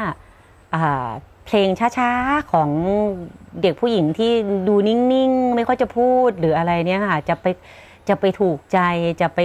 [0.75, 1.09] อ่า
[1.45, 2.69] เพลงช้าๆของ
[3.61, 4.31] เด็กผู้หญิงที่
[4.67, 7.45] ดูนิ่งๆ ไม่ค่อยจะพูดหรืออะไรเนี่ยค่ะจะไป
[8.09, 8.79] จะไปถูกใจ
[9.21, 9.39] จะไป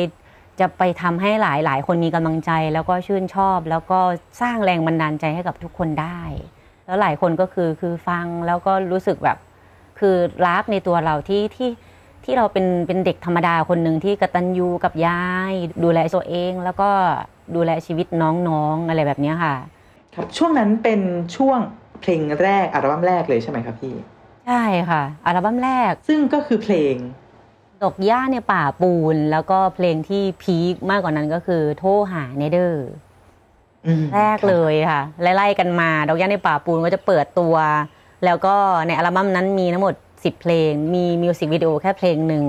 [0.61, 3.99] จะไปทำให้หลายหลายคนมีกำลังใจ แล้วก็ชื่นชอบ แล้วก็
[4.40, 6.21] สร้างแรงบันดาลใจให้กับทุกคนได้
[6.87, 9.38] แล้วหลายคนก็คือคือฟังแล้วก็รู้สึกแบบ
[9.99, 11.71] คือรักในตัวเราที่ที่
[12.25, 15.53] ที่เราเป็นเป็นเด็กธรรมดาคนหนึ่งที่กตัญญูกับยาย
[15.85, 16.91] ดูแลตัวเอง แล้วก็
[17.55, 19.55] ดูแลชีวิตน้องๆอะไรแบบเนี้ยค่ะ
[20.15, 21.01] ครับช่วงนั้นเป็น
[21.37, 21.59] ช่วง
[22.01, 23.95] เพลงแรกอัลบั้มแรกเลยใช่ไหมครับพี่
[24.47, 26.97] ใช่ค่ะ อัลบั้มแรกซึ่งก็คือเพลง
[27.83, 32.87] ดอกหญ้าในป่าปูน แล้วก็เพลงที่ peak มากกว่านั้นก็คือโทรหาแหน่เด้อ
[33.87, 37.55] อืมแรกเลยค่ะไล่ๆกันมา ดอกหญ้าในป่าปูนก็จะเปิดตัว
[38.25, 38.55] แล้วก็
[38.87, 42.45] ในอัลบั้มนั้นมีทั้งหมด 10 เพลง มี music video แค่เพลงหนึ่ง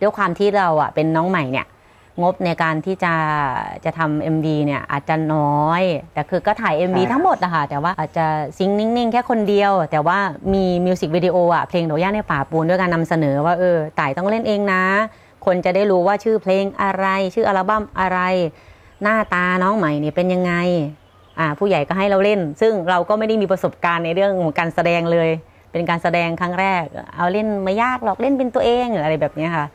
[0.00, 1.66] ด้วยความที่เราอะเป็นน้องใหม่เนี่ย
[2.22, 3.14] งบในการที่จะ
[3.84, 8.26] จะทำ MV เนี่ยอาจจะน้อย แต่คือก็ถ่าย MV ทั้งหมดนะคะแต่ว่าอาจจะ
[8.58, 10.18] ซิงค์นิ่งๆ แค่คนเดียว แต่ว่า
[10.54, 14.82] มีมิวสิกวิดีโออะเพลงดอกหญ้าในป่าปูนด้วยการนำเสนอว่าเออต่ายต้องเล่นเองนะ
[15.46, 18.20] คนจะได้รู้ว่าชื่อเพลงอะไร ชื่ออัลบั้มอะไร
[19.02, 20.52] หน้าตาน้องใหม่เนี่ยเป็นยังไง
[21.38, 25.28] อ่าผู้ใหญ่ก็ให้เราเล่น ซึ่งเราก็ไม่ได้มีประสบการณ์ในเรื่องของการแสดงเลย
[25.72, 26.84] เป็นการแสดงครั้งแรก
[27.16, 29.66] เอาเล่นไม่ยากหรอกเล่นเป็นตัวเองหรืออะไรแบบเนี้ยค่ะ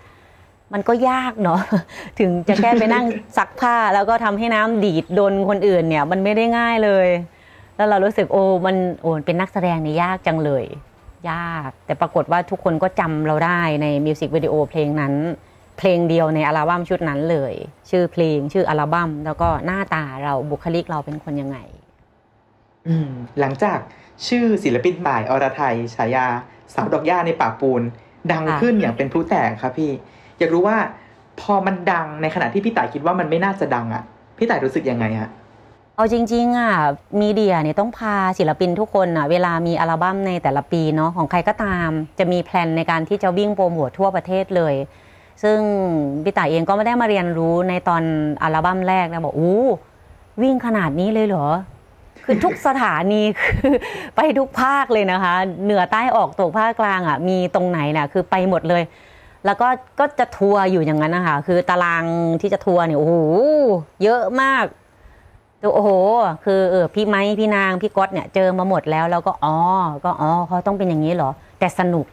[0.73, 1.59] มันก็ยากเนาะ
[2.19, 3.05] ถึงจะแค่ไปนั่ง
[3.37, 7.07] ซักผ้าแล้วก็ทำให้น้ำดีดโดนคนอื่นเนี่ย มันไม่ได้ง่ายเลย
[7.75, 10.65] แล้วเรารู้สึกโอ้มันโอ้เป็นนักแสดงเนี่ยยากจังเลย
[11.31, 15.13] ยาก แต่ปรากฏว่าทุกคนก็จำเราได้ในมิวสิกวิดีโอเพลงนั้น
[15.77, 17.53] เพลงเดียวในอัลบั้มชุดนั้นเลย
[17.89, 21.57] ชื่อเพลงชื่ออัลบั้มแล้วก็หน้าตาเราบุคลิกเราเป็นคนยังไง
[22.87, 23.09] อืม
[23.39, 23.79] หลังจาก
[24.27, 26.25] ชื่อศิลปินบ่ายอรไทยฉายา
[26.73, 27.81] สาวดอกหญ้าในป่าปูน
[28.31, 29.91] ดังค่ะขึ้นอย่างเป็นพลุแตกครับพี่
[30.37, 30.77] อยากรู้ว่า
[31.41, 34.03] พอมันดังในขณะที่พี่ต่ายคิดว่ามันไม่น่าจะดังอะ่ะ
[34.37, 35.29] พี่ต่ายรู้สึกยังไงฮะ
[35.95, 36.73] เอาจริงๆอะ
[37.21, 44.73] มีเดียเนี่ยต้องพาศิลปินทุกคนอะเวลามีอัลบั้มในแต่ละปีเนาะของใครก็ตาม จะมีแพลนในการที่จะวิ่งโปรโมททั่วประเทศเลย
[45.43, 45.59] ซึ่ง
[46.23, 48.03] พี่ต่ายเองก็ไม่ได้มาเรียนรู้ในตอน
[48.43, 49.65] อัลบั้มแรกนะบอกอู้
[50.41, 51.47] วิ่งขนาดนี้เลยเหรอ
[52.25, 53.73] คือทุกสถานีคือ
[54.15, 58.83] ไปทุกภาคเลยนะคะ เหนือใต้ออกตกภาคกลางอะมีตรงไหนน่ะคือไปหมดเลย
[59.45, 59.67] แล้วก็
[59.99, 62.03] ก็จะทัวร์อยู่อย่างนั้นนะคะคือตาราง
[62.41, 63.15] ที่จะทัวร์เนี่ยโอ้โห
[64.03, 64.65] เยอะมาก
[65.73, 65.89] โอ้โห
[66.45, 69.55] คือเออพี่ไม้พี่นางพี่ก๊อตเนี่ยเจอมาหมดแล้วแล้วก็อ๋อ
[70.03, 72.05] ก็อ๋อเขาต้องเป็นอย่างนี้เหรอ แต่สนุก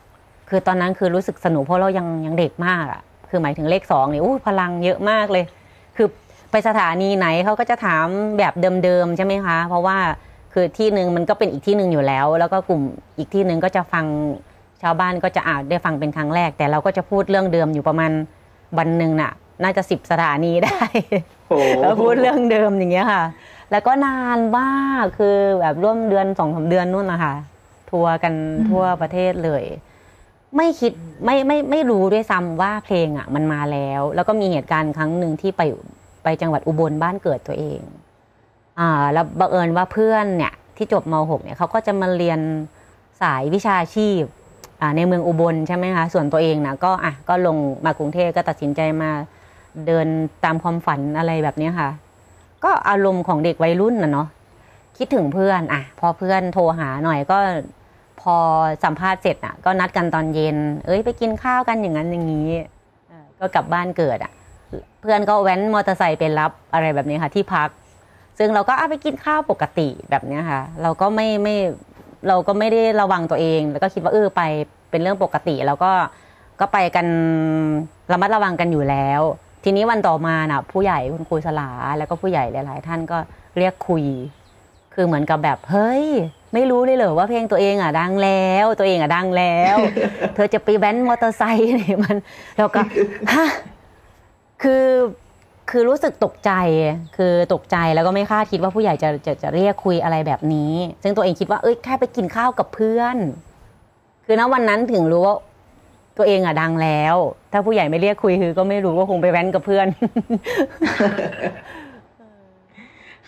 [0.49, 3.01] คือตอนนั้นคือรู้สึกสนุกเพราะเรายังยังเด็กมากอะ
[3.33, 5.45] คือหมายถึงเลขสองเนี่ยอู้พลังเยอะมากเลย
[5.97, 6.09] คือ
[6.51, 8.07] ไปสถานีไหนเขาก็จะถาม
[8.39, 9.99] แบบเดิมๆใช่ไหมคะ เพราะว่า
[10.53, 12.83] คือที่หนึ่งมันก็เป็นอีกที่หนึ่งอยู่แล้ว แล้วก็กลุ่ม
[13.19, 14.05] อีกที่หนึ่งก็จะฟัง
[14.83, 18.13] ชาวบ้านก็จะอาจได้ฟังเป็นครั้งแรก แต่เราก็จะพูดเรื่องเดิมอยู่ประมาณ
[18.79, 20.81] วันหนึ่งน่ะ น่าจะสิบสถานีได้
[21.49, 23.25] โอ้แล้วพูดเรื่องเดิมอย่างเงี้ยค่ะ
[23.71, 27.35] แล้วก็นานมากคือแบบร่วมเดือนสองสามเดือนนู่นนะคะ
[27.91, 28.35] ทัวร์กัน
[28.71, 29.65] ทั่วประเทศเลย
[30.57, 30.93] ไม่คิด
[31.25, 35.63] ไม่ไม่ไม่รู้ด้วยซ้ำว่าเพลงอะ มันมาแล้ว แล้วก็มีเหตุการณ์ครั้งหนึ่งที่ไป
[36.25, 37.81] ไปจังหวัดอุบลบ้านเกิดตัวเอง
[38.79, 42.41] อ่า แล้วบังเอิญว่าเพื่อนเนี่ยที่จบม .6 เนี่ยเขาก็จะมาเรียน
[43.23, 44.23] สายวิชาชีพ
[44.81, 49.11] อ่าในเมืองอุบลใช่ไหมคะส่วนตัวเองนะก็อะก็ลงมากรุงเทพก็ตัดสินใจมา
[49.87, 50.07] เดิน
[50.45, 51.91] ตามความฝันอะไรแบบนี้ค่ะ
[52.65, 54.29] ก็อารมณ์ของเด็กวัยรุ่นนะเนาะ
[54.99, 57.39] คิดถึงเพื่อนอะ พอเพื่อนโทรหาหน่อยก็
[58.23, 58.37] พอ
[58.85, 60.57] สัมภาษณ์เสร็จอะก็นัดกันตอนเย็น
[60.87, 62.49] เอ้ยไปกินข้าวกันอย่างนั้นอย่างนี้
[63.41, 64.33] ก็กลับบ้านเกิดอะ
[65.01, 67.69] เพื่อนก็แว้นมอเตอร์ไซค์ไปรับอะไรแบบนี้ค่ะที่พัก
[68.39, 71.57] ซึ่งเราก็เอาไปกินข้าวปกติแบบนี้ค่ะ เราก็ไม่ไม่
[72.29, 74.43] เราก็ไม่ได้ระวังตัวเอง แล้วก็คิดว่าเออไป
[74.91, 75.93] เป็นเรื่องปกติ แล้วก็
[76.61, 77.07] ก็ไปกัน
[78.13, 79.21] ระมัดระวังกันอยู่แล้ว
[79.65, 83.19] ทีนี้วันต่อมาน่ะ ผู้ใหญ่คุณครูสลาแล้วก็ผู้ใหญ่หลาย ๆ ท่านก็
[83.59, 84.05] เรียกคุย
[84.95, 86.07] คือเหมือนกับแบบเฮ้ย
[86.55, 89.77] ไม่รู้เลยเหรอว่าเพลงตัวเองอะดังแล้ว ตัวเองอะดังแล้ว
[90.35, 92.17] เธอจะไปแว้นมอเตอร์ไซค์เนี่ยมัน
[92.59, 92.81] เราก็
[93.33, 93.49] ฮะ
[94.63, 94.87] คือ
[95.71, 96.51] คือรู้สึกตกใจ
[97.17, 103.17] คือตกใจแล้วก็ไม่คาดคิดว่าผู้ใหญ่จะจะจะเรียกคุยอะไรแบบนี้ ซึ่งตัวเองคิดว่าเอ้ยแค่ไปกินข้าวกับเพื่อน
[104.27, 105.37] คือณวันนั้นถึงรู้ว่า
[106.19, 107.15] ตัวเองอะดังแล้ว
[107.53, 109.87] ถ้าผู้ใหญ่ไม่เรียกคุยคือ ก็ไม่รู้ว่าคงไปแว้นกับเพื่อน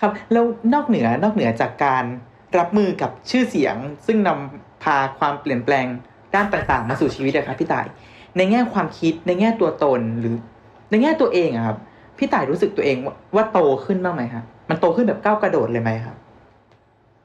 [0.01, 2.05] ครับแล้วนอกเหนือนอกเหนือจากการ
[2.59, 5.87] รับมือกับชื่อเสียง ซึ่งนำพาความเปลี่ยนแปลง
[6.35, 7.87] ด้านต่างๆ มาสู่ชีวิตอะครับพี่ต่าย
[8.37, 10.37] ในแง่ความคิดในแง่ตัวตนหรือ
[10.91, 11.77] ในแง่ตัวเองอะครับ
[12.19, 12.97] พี่ต่ายรู้สึกตัวเอง
[13.35, 16.17] ว่าโตขึ้นบ้างไหมครับมันโตขึ้นแบบก้าวกระโดดเลยไหมครับ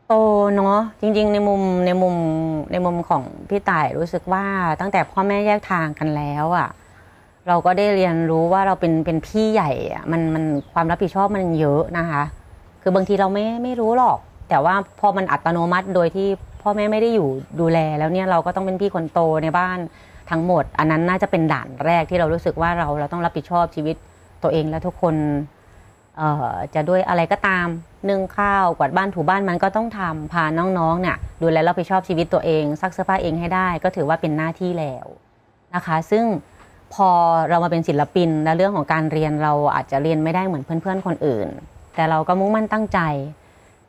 [0.08, 0.14] โต
[0.56, 2.16] เนาะจริงๆ ในมุมในมุม
[2.72, 4.44] ในมุมของพี่ต่ายรู้สึกว่า
[4.80, 6.70] ตั้งแต่พ่อแม่แยกทางกันแล้วอะ่ะ
[7.48, 12.24] เราก็ได้เรียนรู้ว่าเราเป็นเป็นพี่ใหญ่อะมันมันความรับผิดชอบมันเยอะนะคะ
[12.82, 16.28] คือบางทีเราไม่ไม่รู้หรอก แต่ว่าพอมันอัตโนมัติโดยที่
[16.62, 19.80] พ่อแม่ไม่ได้อยู่ดูแล แล้วเนี่ยเราก็ต้องเป็นพี่คนโตในบ้าน
[20.30, 23.96] ทั้งหมด อันนั้นน่าจะเป็นด่านแรกที่เรารู้สึกว่าเราเราต้องรับผิดชอบชีวิต
[24.44, 25.16] ตัวเองและทุกคน
[26.76, 27.68] จะด้วยอะไรก็ตาม
[28.10, 35.06] นึ่งข้าวกวาดบ้านถูบ้านมันก็ต้องทำพาน้องๆเนี่ยดูแลรับผิดชอบชีวิตตัวเองซักเสื้อผ้าเองให้ได้ ก็ถือว่าเป็นหน้าที่แล้ว
[35.76, 36.26] นะคะ ซึ่ง
[36.94, 37.10] พอ
[37.50, 41.48] เรามาเป็นศิลปินและเรื่องของการเรียนเราอาจจะเรียนไม่ได้เหมือนเพื่อนๆคนอื่น
[41.96, 43.00] แต่เราก็มุ่งมั่นตั้งใจ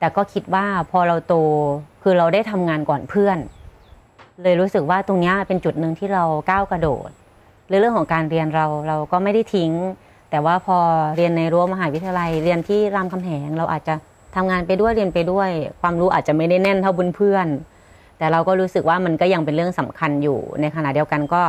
[0.00, 1.34] แต่ก็คิดว่าพอเราโต
[2.02, 3.38] คือเราได้ทำงานก่อนเพื่อน
[4.42, 7.10] เลยรู้สึกว่าตรงนี้เป็นจุดหนึ่งที่เราก้าวกระโดด
[7.68, 9.72] ในเรื่องของการเรียนเราเราก็ไม่ได้ทิ้ง
[10.30, 10.78] แต่ว่าพอ
[11.16, 13.94] เรียนในรั้วมหาวิทยาลัย เรียนที่รามคำแหง เราอาจจะ
[14.36, 17.46] ทำงานไปด้วยเรียนไปด้วย ความรู้อาจจะไม่ได้แน่นเท่าเพื่อน
[18.18, 21.42] แต่เราก็รู้สึกว่ามันก็ยังเป็นเรื่องสำคัญอยู่ ในขณะเดียวกันก็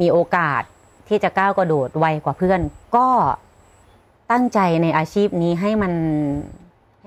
[0.00, 0.62] มีโอกาส
[1.08, 2.60] ที่จะก้าวกระโดดไวกว่าเพื่อน
[2.96, 3.08] ก็
[4.30, 5.92] ตั้งใจในอาชีพนี้ให้มัน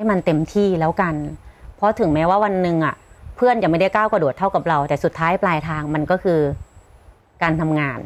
[0.04, 1.16] ให้มันเต็มที่แล้วกัน
[1.76, 2.96] เพราะถึงแม้ว่าวันหนึ่งอะ
[3.38, 6.40] เพื่อนจะไม่ได้ก้าวกระโดดเท่ากับเรา แต่สุดท้ายปลายทางมันก็คือ
[7.44, 8.00] การทำงาน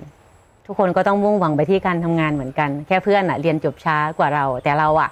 [0.65, 5.09] ทุกคนก็ต้องมุ่งหวังไปที่การทำงานเหมือนกัน แค่เพื่อนอะเรียนจบช้ากว่าเรา แต่เราอะ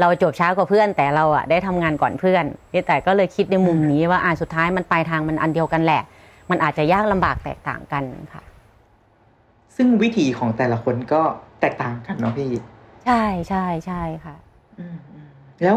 [0.00, 6.02] เราจบช้ากว่าเพื่อน แต่เราอะได้ทำงานก่อนเพื่อนนี่แต่ก็เลยคิดในมุมนี้ว่าอ่าสุดท้ายมันปลายทางมันอันเดียวกันแหละ
[6.50, 8.42] มันอาจจะยากลำบากแตกต่างกันค่ะ
[9.76, 11.22] ซึ่งวิถีของแต่ละคนก็
[11.60, 12.50] แตกต่างกันเนาะพี่
[13.06, 14.36] ใช่ใช่ใช่ค่ะ
[14.78, 15.31] อืมอืม
[15.62, 15.76] แล้ว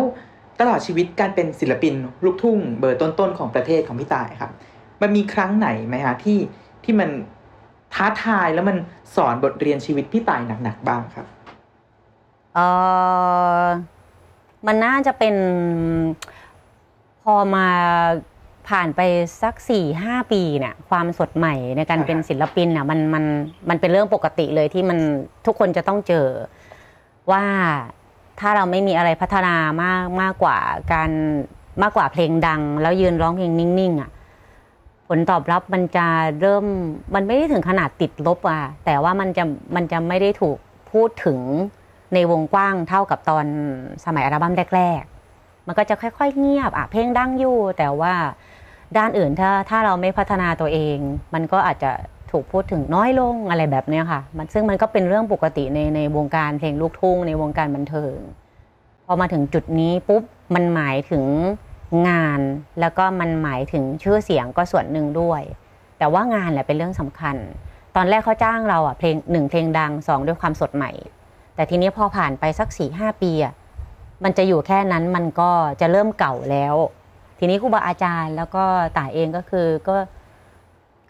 [0.59, 1.93] ตลอดชีวิตการเป็นศิลปิน
[2.25, 4.51] ลูกทุ่งเบอร์ต้นๆของประเทศของพี่ต่ายครับ
[5.01, 6.39] มันมีครั้งไหนไหมคะที่
[6.83, 7.09] ที่มัน
[7.93, 8.77] ท้าทายแล้วมัน
[9.15, 11.27] สอนบทเรียนชีวิตพี่ต่ายหนักๆบ้างครับ
[12.55, 12.59] เอ
[13.63, 13.65] อ
[14.67, 15.35] มันน่าจะเป็น
[17.23, 17.67] พอมา
[18.69, 19.01] ผ่านไป
[19.41, 23.23] สักสี่ห้าปีเนี่ยความสดใหม่ในการใช่ครับเป็นศิลปินเนี่ยมันมัน
[23.69, 24.99] มันเป็นเรื่องปกติเลยที่มัน
[25.45, 26.27] ทุกคนจะต้องเจอ
[27.31, 27.43] ว่า
[28.39, 30.57] ถ้าเราไม่มีอะไรพัฒนามากมากกว่า
[30.93, 31.09] การ
[31.81, 34.09] มากกว่าเพลงดัง แล้วยืนร้องเพลงนิ่งๆอะ
[35.07, 36.07] ผลตอบรับมันจะ
[36.41, 36.65] เริ่ม
[37.15, 39.43] มันไม่ได้ถึงขนาดติดลบอะแต่ว่ามันจะ
[39.75, 40.57] มันจะไม่ได้ถูก
[40.91, 41.39] พูดถึง
[42.13, 43.45] ในวงกว้างเท่ากับตอน
[44.05, 45.01] สมัยอัลบั้มแรก
[45.35, 48.13] ๆ มันก็จะค่อยๆเงียบอะเพลงดังอยู่ แต่ว่า
[48.97, 50.97] ด้านอื่นถ้าถ้าเราไม่พัฒนาตัวเอง
[51.33, 51.91] มันก็อาจจะ
[52.31, 58.15] ถูกพูดถึงน้อยลงอะไรแบบนี้ค่ะ มันซึ่งมันก็เป็นเรื่องปกติในในวงการเพลงลูกทุ่งในวงการบันเทิง
[59.05, 60.23] พอมาถึงจุดนี้ปุ๊บ
[60.55, 61.23] มันหมายถึง
[62.09, 62.41] งาน
[62.79, 65.41] แล้วก็มันหมายถึงชื่อเสียงก็ส่วนหนึ่งด้วย
[65.97, 67.35] แต่ว่างานแหละเป็นเรื่องสำคัญ
[67.95, 70.91] ตอนแรกเขาจ้างเราอะเพลงหนึ่งเพลงดังสองด้วยความสดใหม่
[71.55, 73.53] แต่ทีนี้พอผ่านไปสักสี่ห้าปีอะ
[74.23, 76.75] มันจะอยู่แค่นั้นมันก็จะเริ่มเก่าแล้ว
[77.39, 78.63] ทีนี้ครูบาอาจารย์แล้วก็
[78.97, 79.95] ต่ายเองก็คือก็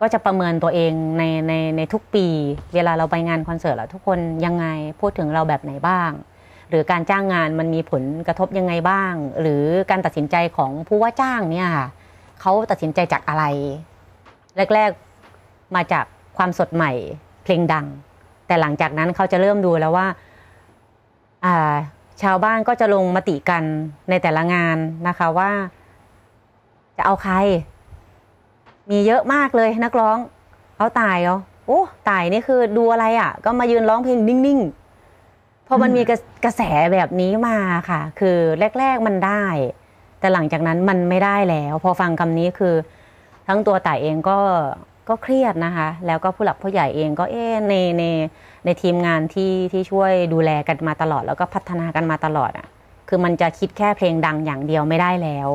[0.01, 2.25] ก็จะประเมินตัวเองในในในทุกปี
[2.73, 4.65] เวลาเราไปงานคอนเสิร์ตแล้วทุกคนยังไง
[4.99, 6.11] พูดถึงเราแบบไหนบ้าง
[6.69, 11.87] หรือการจ้างงานมันมีผลกระทบยังไงบ้าง หรือการตัดสินใจของผู้ว่าจ้างเนี่ยค่ะ
[12.41, 13.43] เขาตัดสินใจจากอะไร
[14.73, 14.89] แรก
[15.33, 16.05] ๆมาจาก
[16.37, 16.91] ความสดใหม่
[17.43, 17.85] เพลงดัง
[18.47, 20.07] แต่หลังจากนั้นเขาจะเริ่มดูแล้วว่า
[21.45, 21.73] อ่า
[22.21, 23.63] ชาวบ้านก็จะลงมติกัน
[24.09, 24.77] ในแต่ละงาน
[25.07, 25.51] นะคะว่า
[26.97, 27.35] จะเอาใคร
[28.91, 30.17] มีเยอะมากเลยนักร้อง
[30.77, 36.01] เอาตายเหรอโอ้ตายนี่คือดูอะไรอะ ก็มายืนร้องเพลงนิ่งๆพอมันมี
[36.45, 36.61] กระแส
[36.93, 37.57] แบบนี้มา
[37.89, 38.37] ค่ะ คือ
[38.79, 39.43] แรก ๆมันได้
[40.19, 42.75] แต่หลังจากนั้นมันไม่ได้แล้ว พอฟังคำนี้คือ
[43.47, 44.39] ทั้งตัวต่ายเองก็
[45.09, 48.03] ก็เครียดนะคะ แล้วก็ผู้หลักผู้ใหญ่เองก็เอ๊ในใน
[48.65, 52.67] ในทีมงานที่ที่ช่วยดูแลกันมาตลอด แล้วก็พัฒนากันมาตลอดอะ
[53.09, 55.49] คือมันจะคิดแค่เพลงดังอย่างเดียวไม่ได้แล้ว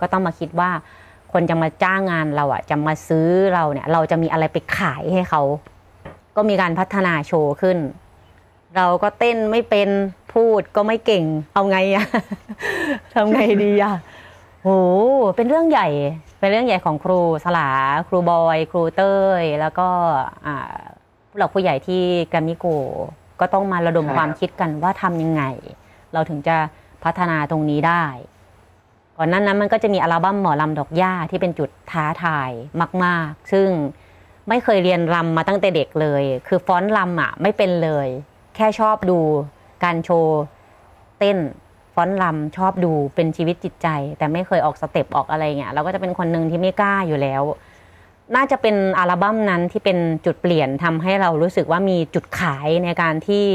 [0.00, 0.70] ก็ต้องมาคิดว่า
[1.32, 5.42] คนจะมาจ้างงานเราอะจะมาซื้อเราเนี่ย เราจะมีอะไรไปขายให้เขา
[6.36, 7.78] ก็มีการพัฒนาโชว์ขึ้น
[8.76, 9.88] เราก็เต้นไม่เป็น
[10.34, 12.06] พูดก็ไม่เก่ง เอาไงอะ
[13.14, 13.94] ทำไงดีอะ
[14.62, 14.68] โห
[15.36, 15.88] เป็นเรื่องใหญ่
[16.38, 17.68] เป็นเรื่องใหญ่ของครูสลา
[18.08, 19.88] ครูบอย ครูเต้ย แล้วก็
[20.46, 20.76] อ่า
[21.28, 22.66] ผู้หลักผู้ใหญ่ที่แกรมมิโก
[23.40, 25.42] ก็ต้องมาระดมครับความคิดกันว่าทำยังไง
[26.12, 26.56] เราถึงจะ
[27.04, 28.04] พัฒนาตรงนี้ได้
[29.20, 32.50] ก่อนนั้นนั้นมันก็จะมีอัลบั้มหมอลำดอกหญ้าที่เป็นจุดท้าทาย
[33.04, 33.68] มาก ๆ ซึ่ง
[34.48, 38.08] ไม่เคยเรียนรำมาตั้งแต่เด็กเลย คือฟ้อนรำอะไม่เป็นเลย
[38.56, 39.18] แค่ชอบดู
[39.84, 40.38] การโชว์
[41.18, 41.38] เต้น
[41.94, 47.42] ฟ้อนรำชอบดูเป็นชีวิตจิตใจ แต่ไม่เคยออกสเต็ปออกอะไรเงี้ยเราก็จะเป็นคนหนึ่งที่ไม่กล้าอยู่แล้ว
[48.34, 53.46] น่าจะเป็นอัลบั้มนั้นที่เป็นจุดเปลี่ยนทำให้เรารู้สึกว่ามีจุดขายในการที่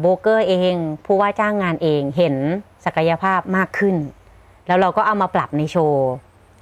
[0.00, 2.36] โบรกเกอร์เอง ผู้ว่าจ้างงานเองเห็น
[2.84, 3.96] ศักยภาพมากขึ้น
[4.70, 6.08] แล้วเราก็เอามาปรับในโชว์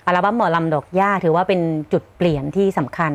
[0.06, 1.60] อัลบั้มหมอลำดอกหญ้าถือว่าเป็น
[1.92, 3.12] จุดเปลี่ยนที่สำคัญ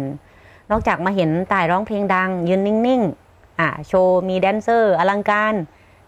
[0.71, 5.53] นอกจากมาเห็นต่ายร้องเพลงดัง ยืนนิ่งๆอ่าโชว์มี dancer อลังการ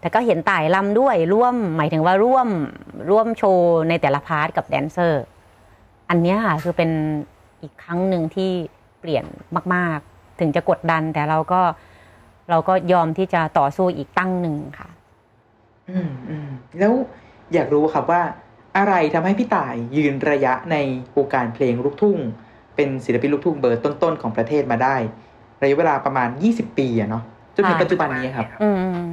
[0.00, 2.48] แต่ก็เห็นต่ายลำด้วยร่วม หมายถึงว่าร่วม
[3.10, 5.24] ร่วมโชว์ในแต่ละ part กับ dancer
[6.08, 6.90] อันนี้ค่ะคือเป็น
[7.62, 8.50] อีกครั้งหนึ่งที่
[9.00, 9.24] เปลี่ยน
[9.74, 11.60] มาก ๆ ถึงจะกดดันแต่เราก็
[12.50, 14.88] เราก็ยอมที่จะต่อสู้อีกตั้งหนึ่งค่ะ
[15.90, 16.92] อืมอืมแล้ว
[17.54, 18.22] อยากรู้ครับว่า
[18.76, 20.76] อะไรทำให้พี่ต่ายยืนระยะใน
[21.16, 22.18] วงการเพลงลูกทุ่ง
[22.76, 24.96] เป็นศิลปินลูกทุ่งเบอร์ต้นๆของประเทศมาได้
[25.62, 27.22] ระยะเวลาประมาณ20ปีอะเนาะ
[27.54, 28.68] จนถึงค่ะปัจจุบันนี้ครับอื
[29.04, 29.08] ม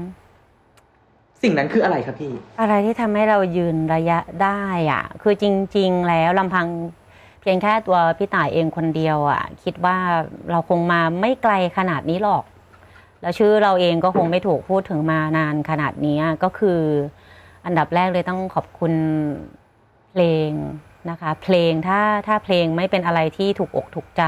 [1.42, 5.46] สิ่งนั้นคืออะไรครับพี่ อะไรที่ทำให้เรายืนระยะได้อะ คือจ
[5.78, 6.68] ริง ๆ แล้วลำพัง
[7.42, 9.98] เพียงแค่ตัวพี่ต่ายเองคนเดียวอะคิดว่า
[10.52, 12.44] เราคงมาไม่ไกลขนาดนี้หรอก
[13.22, 16.80] แล้วชื่อเราเองก็คงไม่ถูกพูดถึงมานานขนาดนี้ก็คือ
[17.66, 18.94] อันดับแรกเลยต้องขอบคุณ
[20.12, 20.50] เพลง
[21.10, 24.24] นะคะ เพลงถ้าถ้าเพลงไม่เป็นอะไรที่ถูกอกถูกใจ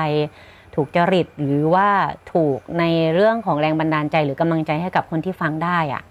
[0.76, 1.90] ถูกจริตหรือว่า
[2.34, 6.04] ถูกในเรื่องของแรงบันดาลใจ หรือกำลังใจให้กับคนที่ฟังได้อะ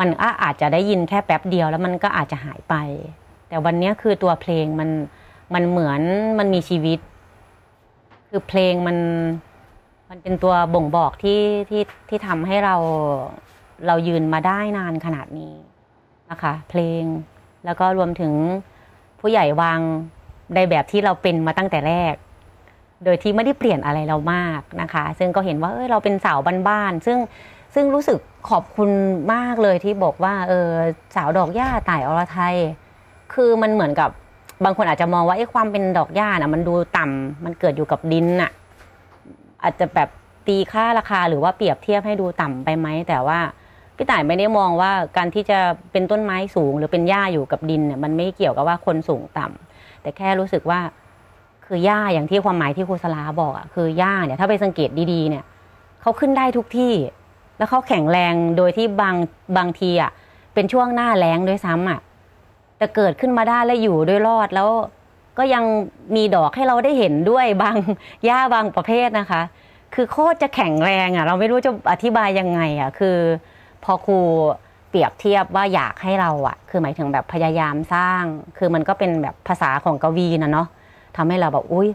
[0.00, 0.08] มัน
[0.42, 2.74] อาจจะได้ยินแค่แป๊บเดียวแล้วมันก็อาจจะหายไป
[3.48, 4.90] แต่วันนี้คือตัวเพลงมัน
[5.54, 6.02] มันเหมือน
[6.38, 6.98] มันมีชีวิต
[8.28, 8.98] คือเพลงมัน
[10.10, 12.76] มันเป็นตัวบ่งบอกที่ที่ที่ทำให้เรา
[13.86, 15.54] เรายืนมาได้นานขนาดนี้
[16.30, 17.04] นะคะเพลง
[17.64, 18.32] แล้วก็รวมถึง
[19.20, 19.80] ผู้ใหญ่วาง
[20.54, 22.14] ในแบบที่เราเป็นมาตั้งแต่แรก
[23.04, 27.18] โดยที่ไม่ได้เปลี่ยนอะไรเรามากนะคะ ซึ่งก็เห็นว่าเออเราเป็นสาวบ้านๆซึ่ง
[27.74, 28.18] ซึ่งรู้สึก
[28.50, 28.90] ขอบคุณ
[29.34, 30.68] มากเลยที่บอกว่าเออ
[31.16, 32.56] สาวดอกหญ้าต่ายอรไทย
[33.34, 34.10] คือมันเหมือนกับ
[34.64, 38.50] บางคนอาจจะมองว่าไอ้ความเป็นดอกหญ้าน่ะมันดูต่ำมันเกิดอยู่กับดินน่ะ
[39.62, 40.08] อาจจะแบบ
[40.46, 43.38] ตีค่าราคาหรือว่าเปรียบเทียบให้ดูต่ำไปไหมแต่ว่า
[43.96, 45.58] พี่ต่ายไม่ได้มองว่าการที่จะ
[45.92, 50.80] เป็นต้นไม้สูง หรือเป็นหญ้าอยู่กับดินเนี่ยมันไม่เกี่ยวกับว่าคนสูงต่ำแต่แค่รู้สึกว่า
[51.66, 55.44] คือหญ้าอย่างที่ความหมายที่ครูสลาบอกอะคือหญ้าเนี่ยถ้าไปสังเกตดีๆเนี่ย
[56.00, 56.94] เขาขึ้นได้ทุกที่
[57.58, 59.14] แล้วเขาแข็งแรงโดยที่บาง
[59.56, 60.10] บางทีอะ
[60.54, 62.00] เป็นช่วงหน้าแล้งด้วยซ้ำอะ
[62.78, 64.68] แต่เกิดขึ้นมาได้และอยู่ด้วยรอดแล้ว
[65.38, 65.64] ก็ยัง
[66.16, 67.76] มีดอกให้เราได้เห็นด้วยบาง
[68.24, 69.42] หญ้าบางประเภทนะคะ
[69.94, 73.18] คือโคตรจะแข็งแรงอะเราไม่รู้จะอธิบายยังไงอะคือ
[73.86, 74.18] พอครู
[74.88, 78.22] เปรียบเทียบว่าอยากให้เราอะคือหมายถึงแบบพยายามสร้าง
[78.58, 80.68] คือมันก็เป็นแบบภาษาของกวีนะเนาะ
[81.16, 81.88] ทำให้เราแบบอุ้ย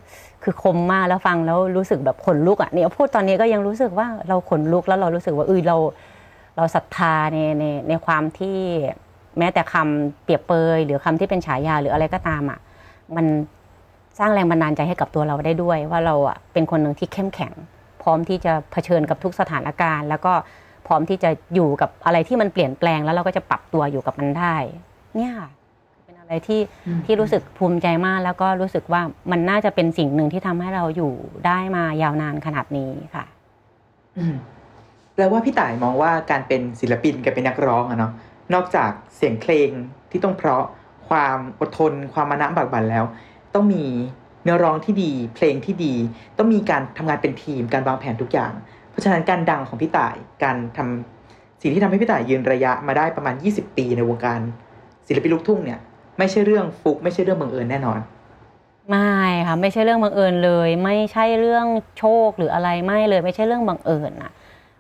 [0.44, 5.78] คือคมมากแล้วฟังแล้วรู้สึกแบบขนลุกอะเนี่ยพูดตอนนี้ก็ยังรู้สึกว่าเราขนลุกแล้วเรารู้สึกว่าเออเรา
[6.58, 8.58] เราศรัทธาในในในความที่
[9.38, 12.60] แม้แต่คำเปรียบเปยหรือคำที่เป็นฉายาหรืออะไรก็ตามอะ
[13.16, 13.26] มัน
[14.20, 17.54] สร้างแรงบันดาลใจให้กับตัวเราได้ด้วย ว่าเราอะเป็นคนหนึ่งที่เข้มแข็ง
[18.02, 20.34] พร้อมที่จะเผชิญกับทุกสถานการณ์ แล้วก็
[20.92, 24.56] ร้อมที่จะอยู่กับอะไรที่มันเปลี่ยนแปลงแล้วเราก็จะปรับตัวอยู่กับมันได้
[25.16, 25.50] เนี่ยค่ะ
[26.06, 29.02] เป็นอะไรที่อืมที่รู้สึกภูมิใจมาก แล้วก็รู้สึกว่า
[29.32, 31.14] มันน่าจะเป็นสิ่งหนึ่งที่ทำให้เราอยู่
[31.46, 33.26] ได้มายาวนานขนาดนี้ค่ะ
[34.18, 34.36] อืม
[35.16, 38.12] แปลว่าพี่ต่ายมองว่าการเป็นศิลปินกับเป็นนักร้องอะเนาะ
[38.54, 39.70] นอกจากเสียงเพลง
[40.12, 40.66] ที่ต้องเพราะ
[41.10, 43.06] ความอดทน ความมานะบักบั่นแล้ว
[43.54, 43.86] ต้องมี
[44.44, 45.94] เนื้อร้องที่ดี เพลงที่ดี
[46.38, 48.52] ต้องมีการทำงานเป็นทีม การวางแผนทุกอย่าง
[48.92, 54.40] เพราะฉะนั้นการดังของพี่ต่ายการทำสิ่งที่ทำให้พี่ต่ายยืนระยะมาได้ประมาณ 20 ปีในวงการ
[55.08, 55.80] ศิลปินลูกทุ่งเนี่ย
[56.18, 58.00] ไม่ใช่เรื่องฟุก ไม่ใช่เรื่องบังเอิญแน่นอน
[58.90, 59.14] ไม่
[59.48, 61.66] ค่ะไม่ใช่เรื่องบังเอิญเลย ไม่ใช่เรื่อง
[62.00, 64.32] โชคหรืออะไรไม่เลย ไม่ใช่เรื่องบังเอิญอะ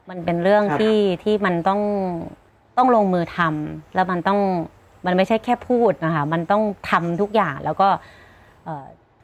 [0.09, 1.81] มันเป็นเรื่องที่ที่มันต้อง
[2.77, 4.39] ต้องลงมือทำแล้วมันต้อง
[5.05, 7.89] มันไม่ใช่แค่พูดนะคะมันต้องทำทุกอย่างแล้วก็
[8.65, 8.67] เ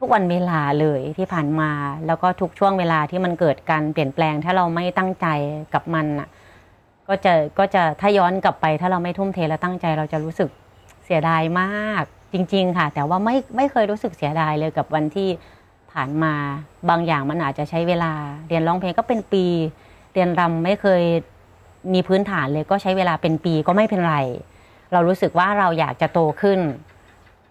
[0.02, 1.70] ุกวันเวลาเลยที่ผ่านมา
[2.06, 5.26] แล้วก็ทุกช่วงเวลาที่มันเกิดการเปลี่ยนแปลง ถ้าเราไม่ตั้งใจ
[5.74, 6.28] กับมันอะ
[7.08, 10.48] ก็จะก็จะถ้าย้อนกลับไป ถ้าเราไม่ทุ่มเทและตั้งใจเราจะรู้สึก
[11.04, 15.28] เสียดายมาก จริง ๆ ค่ะ แต่ว่าไม่ไม่เคยรู้สึกเสียดายเลยกับวันที่
[15.92, 16.34] ผ่านมา
[16.88, 18.12] บางอย่างมันอาจจะใช้เวลา
[18.48, 19.44] เรียนร้องเพลงก็เป็นปี
[20.14, 21.02] เรียนรำไม่เคย
[21.92, 24.16] มีพื้นฐานเลยก็ใช้เวลาเป็นปีก็ไม่เป็นไร
[24.92, 26.58] เรารู้สึกว่าเราอยากจะโตขึ้น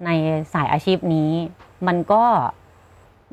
[0.05, 0.09] ใน
[0.53, 1.31] สายอาชีพนี้
[1.87, 2.23] มันก็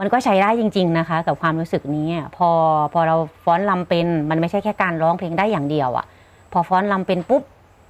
[0.00, 2.50] มันก็ใช้ได้จริง ๆ นะคะ กับความรู้สึกนี้พอ
[2.92, 6.06] พอเราฟ้อนรำเป็น มันไม่ใช่แค่การร้องเพลงได้อย่างเดียวอะ
[6.52, 7.42] พอฟ้อนรำเป็นปุ๊บ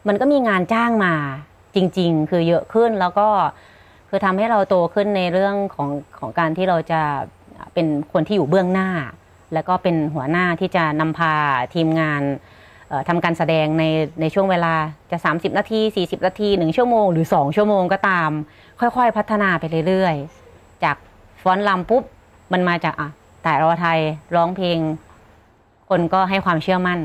[0.08, 1.14] มันก็มีงานจ้างมา
[1.74, 3.28] จริง ๆ คือเยอะขึ้นแล้วก็
[4.08, 5.88] คือทำให้เราโตขึ้นในเรื่องของ
[6.18, 7.00] ของการที่เราจะ
[7.74, 8.88] เป็นคนที่อยู่เบื้องหน้า
[9.54, 11.34] แล้วก็เป็นหัวหน้าที่จะนำพา
[11.74, 12.22] ทีมงาน
[12.88, 13.84] เอ่อทำการแสดงใน
[14.20, 14.74] ในช่วงเวลา
[15.10, 18.30] จะ 30 นาที 40 นาที 1 ชั่วโมง หรือ 2 ชั่วโมงก็ตาม
[18.80, 20.43] ค่อย ๆ พัฒนาไปเรื่อยๆ
[20.84, 20.96] จาก
[21.42, 22.02] ฟ้อนรำปุ๊บ
[22.52, 23.08] มันมาจากอะ
[23.42, 23.98] แต่รอไทย
[24.34, 24.78] ร้องเพลง
[25.88, 26.98] คนก็ให้ความเชื่อมั่น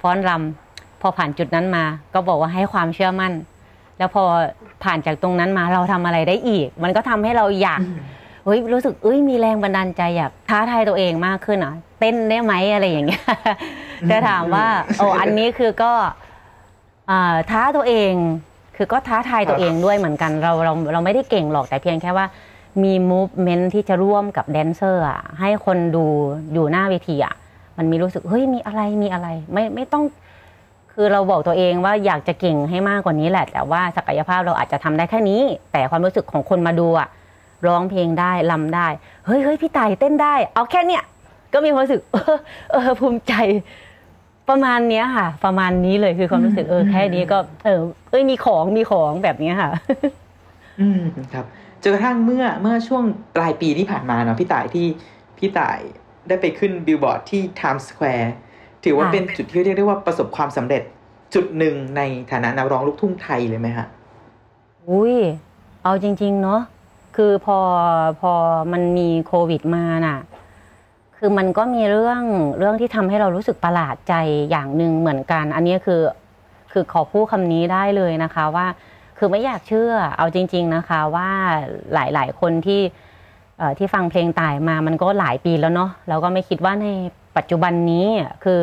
[0.00, 3.32] ฟ้อนรำพอผ่านจุดนั้นมา ก็บอกว่าให้ความเชื่อมั่น
[3.98, 4.24] แล้วพอ
[4.84, 7.80] ผ่านจากตรงนั้นมาเราทำอะไรได้อีก มันก็ทำให้เราอยาก
[8.44, 13.24] เฮ้ยรู้สึกเอ้ยมีแรงบันดาลใจอยากท้าทายตัวเองมากขึ้นอะ เต้นได้ไหมอะไรอย่างเงี้ย
[14.10, 14.66] จะถามว่า
[14.98, 15.92] โอ้อันนี้คือก็
[17.10, 18.12] อ่าท้าตัวเอง
[18.76, 22.26] คือก็ท้าทายตัวเองด้วยเหมือนกัน เราเราเราไม่ได้เก่งหรอกแต่เพียงแค่ว่า
[22.82, 26.04] มี movement ที่จะร่วมกับ dancer อะให้คนดู
[26.52, 27.34] อยู่หน้าเวทีอะ
[27.78, 30.04] มันมีรู้สึกเฮ้ยมีอะไรมีอะไรไม่ไม่ต้อง
[30.94, 35.42] คือเราบอกตัวเองว่าอยากจะเก่งให้มากกว่านี้แหละ แต่ว่าศักยภาพเราอาจจะทำได้แค่นี้
[35.72, 37.08] แต่ความรู้สึกของคนมาดูอะ
[37.66, 38.86] ร้องเพลงได้ลำได้
[39.26, 41.02] เฮ้ยเฮ้ยพี่ต่ายเต้นได้ เอาแค่เนี้ย
[41.52, 42.38] ก็มีความรู้สึกเออ
[42.72, 43.34] เออภูมิใจ
[44.48, 49.70] ประมาณเนี้ยค่ะ ประมาณนี้เลยคือความรู้สึกเออแค่นี้ก็ เออเอ้ยมีของมีของแบบเนี้ยค่ะ
[50.80, 51.00] อืม
[51.34, 51.46] ครับ
[51.82, 53.04] จนกระทั่งเมื่อเมื่อช่วง
[53.36, 54.86] ปลายปีที่ผ่านมาเนาะพี่ต่ายที่
[55.38, 55.78] พี่ต่าย
[56.28, 58.28] ได้ไปขึ้นบิลบอร์ดที่ Times Square
[58.84, 60.82] ถือว่าค่ะเป็นจุดที่เรียกได้ว่าประสบความสำเร็จ
[61.34, 62.00] จุดหนึ่งใน
[62.30, 63.86] ฐานะนักร้องลูกทุ่งไทยเลยไหมฮะ
[64.88, 65.16] อุ้ย
[65.82, 66.60] เอาจริง ๆ เนาะ
[67.16, 67.58] คือพอ
[68.20, 68.32] พอ
[68.72, 70.18] มันมีโควิดมาน่ะ
[71.16, 72.22] คือมันก็มีเรื่อง
[72.58, 74.14] เรื่องที่ทำให้เรารู้สึกประหลาดใจ
[74.50, 76.00] อย่างหนึ่งเหมือนกัน อันนี้คือ
[76.72, 78.66] คือขอพูดคำนี้ได้เลยนะคะว่า
[79.18, 81.30] คือไม่อยากเชื่อ เอาจริง ๆนะคะว่า
[81.94, 82.82] หลายๆ คนที่
[83.78, 86.86] ที่ฟังเพลงตายมามันก็หลายปีแล้วเนาะเราก็ไม่คิดว่าใน
[87.36, 88.06] ปัจจุบันนี้
[88.44, 88.62] คือ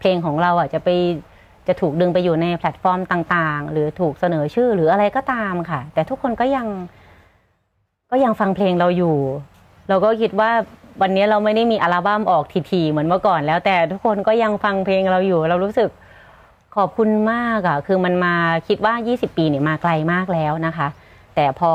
[0.00, 0.88] เพลงของเราอะจะไป
[1.66, 6.66] จะถูกดึงไปอยู่ในแพลตฟอร์มต่างๆ หรือถูกเสนอชื่อหรืออะไรก็ตามค่ะ แต่ทุกคนก็ยัง
[8.10, 9.16] ก็ยังฟังเพลงเราอยู่
[9.88, 10.50] เราก็คิดว่า
[11.02, 15.90] วันนี้เราไม่ได้มีอัลบั้มออกทีๆเหมือนเมื่อก่อนแล้วแต่ทุกคนก็ยังฟังเพลงเราอยู่ เรารู้สึก
[16.76, 18.34] ขอบคุณมากอะคือมันมา
[18.68, 20.88] คิดว่า 20 ปีเนี่ยมาไกลมากแล้วนะคะ
[21.34, 21.72] แต่พอ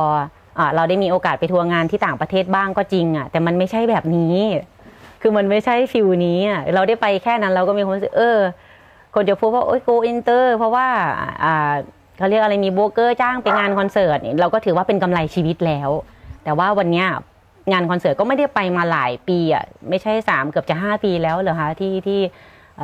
[0.57, 4.35] อเราได้มีโอกาสไปทัวร์งานที่ต่างประเทศบ้างก็จริงอะแต่มันไม่ใช่แบบนี้
[5.21, 8.39] คือมันไม่ใช่ feel นี้อะเราได้ไปแค่นั้นเราก็มีความรู้สึกเออ
[9.15, 10.87] คนจะพูดว่าโอ้ย go inter เพราะว่า
[11.43, 11.73] อ่า
[12.17, 15.89] เขาเรียกอะไรมีโบรกเกอร์จ้างไปงานคอนเสิร์ตเราก็ถือว่าเป็นกำไรชีวิตแล้ว
[16.43, 17.07] แต่ว่าวันเนี้ย
[17.71, 22.19] งานคอนเสิร์ตก็ไม่ได้ไปมาหลายปีอะไม่ใช่สามเกือบจะห้าปีแล้วเหรอคะที่ที่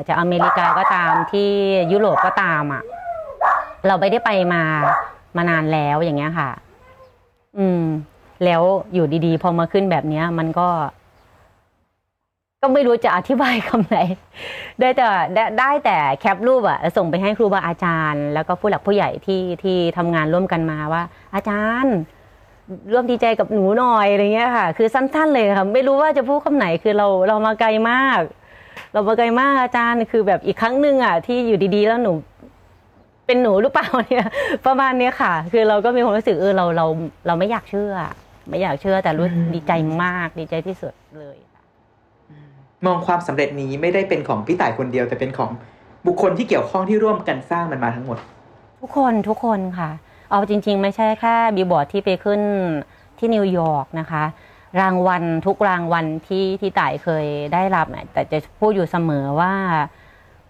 [0.02, 1.50] จะอเมริกาก็ตามที่
[1.92, 2.84] ยุโรปก็ตามอะ
[3.88, 4.64] เราไม่ได้ไปมา
[5.38, 6.50] มานานแล้วอย่างเงี้ยค่ะ
[7.58, 7.84] อืม
[8.46, 8.62] แล้ว
[8.94, 10.70] อยู่ดีๆ พอมาขึ้นแบบเนี้ย มันก็
[12.62, 13.98] ก็ไม่รู้จะอธิบายคำไหน
[14.80, 21.04] ได้แต่ได้ได้แต่แคปรูปอะส่งไปให้ครูบาอาจารย์ แล้วก็ผู้หลักผู้ใหญ่ที่ที่ทำงานร่วมกันมาว่า
[21.36, 21.96] อาจารย์
[22.92, 28.22] ร่วมดีใจกับหนูหน่อยอะไรเงี้ยค่ะ คือสั้นๆเลยค่ะ ไม่รู้ว่าจะพูดคำไหนคือเราเรามาไกลมาก
[28.96, 32.14] เรามาไกลมากอาจารย์คือแบบอีกครั้งหนึ่งอะที่อยู่ดีๆ แล้วหนู
[33.26, 34.28] เป็นหนูหรือเปล่าเนี่ย
[34.66, 36.86] ประมาณเนี้ยค่ะ คือเราก็มีความรู้สึกเออเราเรา
[37.28, 37.94] เราไม่อยากเชื่อ
[38.50, 39.72] ไม่อยากเชื่อแต่รู้อืมดีใจ
[40.04, 41.62] มากดีใจที่สุดเลยค่ะ
[42.86, 45.52] มองความสำเร็จนี้ไม่ได้เป็นของพี่ต่ายคนเดียว แต่เป็นของ
[46.06, 48.18] บุคคลที่เกี่ยวข้องที่ร่วมกันสร้างมันมาทั้งหมด
[48.82, 49.90] ทุกคนทุกคนค่ะ
[50.32, 52.42] เอาจริง ๆ ไม่ใช่แค่บิลบอร์ดที่ไปขึ้น
[53.18, 54.24] ที่นิวยอร์กนะคะ
[54.80, 59.54] รางวัลทุกรางวัลที่ที่ต่ายเคยได้รับเนี่ยต่ายจะพูดอยู่เสมอว่า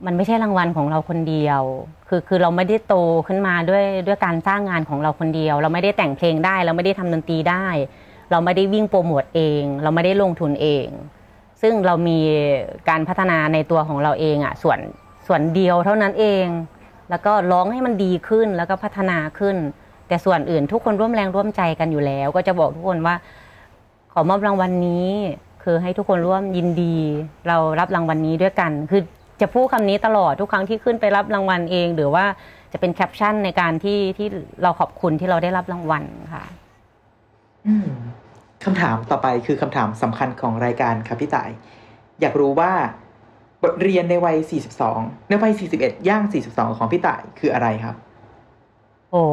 [0.05, 1.61] มันไม่ใช่รางวัลของเราคนเดียว
[2.07, 2.95] คือคือเราไม่ได้โต
[3.27, 7.67] ขึ้นมาด้วยด้วยการสร้างงานของเราคนเดียว เราไม่ได้แต่งเพลงได้ เราไม่ได้ทำดนตรีได้
[8.31, 10.87] เราไม่ได้วิ่งโปรโมทเอง เราไม่ได้ลงทุนเอง
[11.61, 12.19] ซึ่งเรามี
[12.89, 14.79] การพัฒนาในตัวของเราเองอะส่วน
[15.27, 16.45] ส่วนเดียวเท่านั้นเอง
[17.09, 19.55] แล้วก็ร้องให้มันดีขึ้นแล้วก็พัฒนาขึ้น
[20.07, 23.15] แต่ส่วนอื่นทุกคนร่วมแรงร่วมใจกันอยู่แล้ว ก็จะบอกทุกคนว่า
[24.17, 25.09] ขอมอบรางวัลนี้
[25.63, 26.97] คือให้ทุกคนร่วมยินดี
[27.47, 29.01] เรารับรางวัลนี้ด้วยกัน คือ
[29.41, 32.25] จะพูดคำนี้ตลอดทุกครั้งที่ขึ้นไปรับรางวัลเอง หรือว่า
[32.73, 34.27] จะเป็นแคปชั่นในการที่ที่
[34.63, 36.03] เราขอบคุณที่เราได้รับรางวัล
[36.33, 36.43] ค่ะ
[37.67, 37.87] อืม
[38.63, 41.49] คำถามต่อไปคือคำถามสำคัญของรายการครับพี่ต่าย
[42.21, 42.71] อยากรู้ว่า
[43.61, 44.37] บทเรียนในวัย
[44.83, 47.95] 42 ในวัย 41 ย่าง 42 ของพี่ต่ายคืออะไรครับ
[49.11, 49.23] โอ้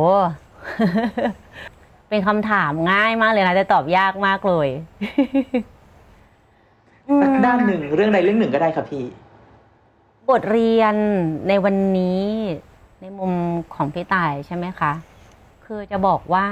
[2.13, 4.69] เป็นคำถามง่ายมากเลยนะแต่ตอบยากมากเลย
[7.23, 9.05] สักด้านหนึ่งเรื่องใดเรื่องหนึ่งก็ได้ครับพี่
[10.31, 10.95] บทเรียน
[11.49, 12.25] ในวันนี้
[13.01, 13.33] ในมุม
[13.75, 14.93] ของพี่ต่ายใช่ไหมคะ
[15.65, 16.47] คือจะบอกว่า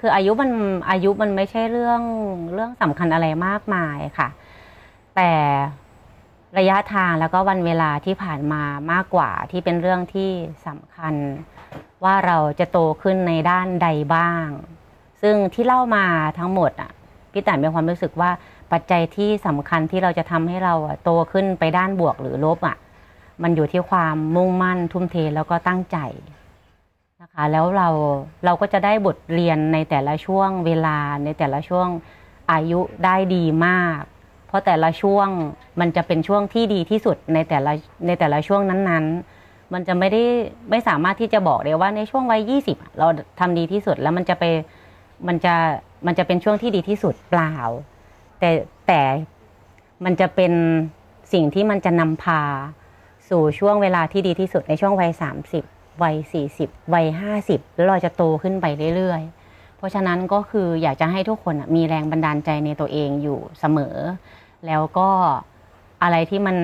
[0.00, 0.50] คืออายุมัน
[0.90, 2.02] อายุมันไม่ใช่เรื่อง
[2.52, 4.28] เรื่องสำคัญอะไรมากมายค่ะ
[5.16, 5.32] แต่
[6.58, 8.62] ระยะทางแล้วก็วันเวลาที่ผ่านมา
[8.92, 10.30] มากกว่าที่เป็นเรื่องที่
[10.66, 11.14] สำคัญ
[12.04, 14.46] ว่าเราจะโตขึ้นในด้านใดบ้าง
[15.22, 16.04] ซึ่งที่เล่ามา
[16.38, 16.90] ทั้งหมดอะ
[17.32, 18.30] พี่แต่มีความรู้สึกว่า
[18.72, 22.76] ปัจจัยที่สำคัญที่เราจะทำให้เราโตขึ้นไปด้านบวกหรือลบอะ
[23.42, 25.98] มันอยู่ที่ความมุ่งมั่นทุ่มเทแล้วก็ตั้งใจ
[27.22, 27.88] นะคะแล้วเรา
[28.44, 31.88] เราก็จะได้บทเรียนในแต่ละช่วงเวลาในแต่ละช่วง
[32.52, 34.00] อายุได้ดีมาก
[34.46, 35.28] เพราะแต่ละช่วง
[35.80, 37.72] มันจะเป็นช่วงที่ดีที่สุดในแต่ละ
[38.06, 40.22] ในแต่ละช่วงนั้นๆ มันจะไม่ได้
[40.70, 43.06] ไม่สามารถที่จะบอกเลยว่าในช่วงวัย 20อะเรา
[43.40, 44.44] ทำดีที่สุดแล้วมันจะไป
[45.28, 45.54] มันจะ
[46.06, 47.54] มันจะเป็นช่วงที่ดีที่สุดเปล่า
[48.38, 48.50] แต่
[48.86, 49.02] แต่
[50.04, 50.52] มันจะเป็น
[51.32, 52.42] สิ่งที่มันจะนำพา
[53.28, 55.12] สู่ช่วงเวลาที่ดีที่สุดในช่วงวัย
[55.56, 56.16] 30 วัย
[56.54, 57.06] 40 วัย
[57.42, 58.66] 50 แล้วเราจะโตขึ้นไป
[58.96, 63.96] เรื่อยๆ เพราะฉะนั้นก็คืออยากจะให้ทุกคนมีแรงบันดาลใจในตัวเองอยู่เสมอ
[64.66, 65.08] แล้วก็
[66.02, 66.56] อะไรที่มัน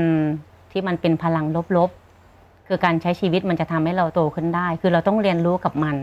[0.73, 1.45] ที่มันเป็นพลัง
[1.77, 5.97] ลบๆ คือการใช้ชีวิตมันจะทำให้เราโตขึ้นได้ คือเราต้องเรียนรู้กับมัน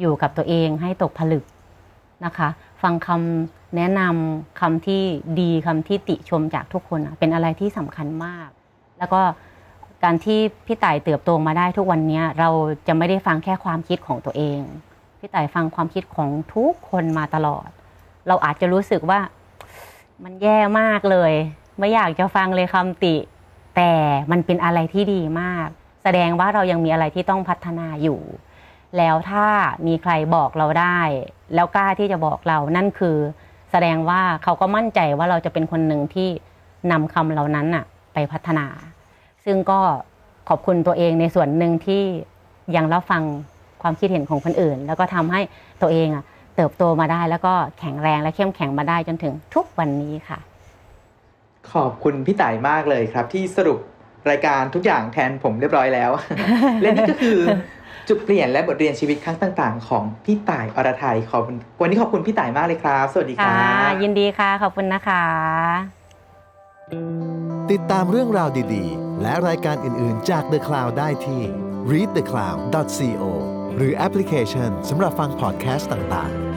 [0.00, 1.44] อยู่กับตัวเองให้ตกผลึก
[2.24, 2.48] นะคะ
[2.82, 5.02] ฟังคำแนะนำคำที่
[5.40, 8.48] ดีคำที่ติชมจากทุกคนเป็นอะไรที่สำคัญมาก
[8.98, 9.20] แล้วก็
[10.04, 12.48] การที่พี่ต่ายเติบโตมาได้ทุกวันนี้เรา
[12.86, 14.60] จะไม่ได้ฟังแค่ความคิดของตัวเอง
[15.18, 17.68] พี่ต่ายฟังความคิดของทุกคนมาตลอด
[18.28, 19.20] เราอาจจะรู้สึกว่า
[20.24, 21.32] มันแย่มากเลย
[21.78, 23.16] ไม่อยากจะฟังเลยคำติ
[23.76, 23.92] แต่
[24.30, 25.68] มันเป็นอะไรที่ดีมาก
[26.02, 28.20] แสดงว่าเรายังมีอะไรที่ต้องพัฒนาอยู่
[28.98, 29.46] แล้วถ้า
[29.86, 31.00] มีใครบอกเราได้
[31.54, 33.16] แล้วกล้าที่จะบอกเรานั่นคือ
[33.70, 36.28] แสดงว่าเขาก็มั่นใจว่าเราจะเป็นคนหนึ่งที่
[36.92, 37.84] นำคำเหล่านั้นน่ะ
[38.14, 38.66] ไปพัฒนา
[39.44, 39.80] ซึ่งก็
[40.48, 42.02] ขอบคุณตัวเองในส่วนหนึ่งที่
[42.76, 43.22] ยังรับฟัง
[43.82, 45.40] ความคิดเห็นของคนอื่น แล้วก็ทำให้
[45.82, 46.24] ตัวเองอะ
[46.56, 50.38] เติบโตมาได้แล้วก็แข็งแรงและเข้มแข็งมาได้จนถึงทุกวันนี้ค่ะ
[51.72, 53.78] ขอบคุณพี่ต่ายมากเลยครับที่สรุป
[54.30, 56.10] รายการทุกอย่างแทนผมเรียบร้อยแล้ว
[56.80, 57.38] และนี่ก็คือ
[58.12, 65.24] จุดเปลี่ยนและบทเรียนชีวิตครั้งต่าง ๆ ของพี่ต่ายอรไทยขอบคุณวันนี้ขอบคุณพี่ต่ายมากเลยครับ สวัสดีคค่ะรับยินดีค่ะ ขอบคุณนะคะ
[67.70, 71.42] ติดตามเรื่องราวดีๆ และรายการอื่น ๆ จาก The Cloud ได้ที่
[71.90, 73.24] readthecloud.co
[73.76, 76.49] หรือแอปพลิเคชันสำหรับฟังพอดแคสต์ต่าง ๆ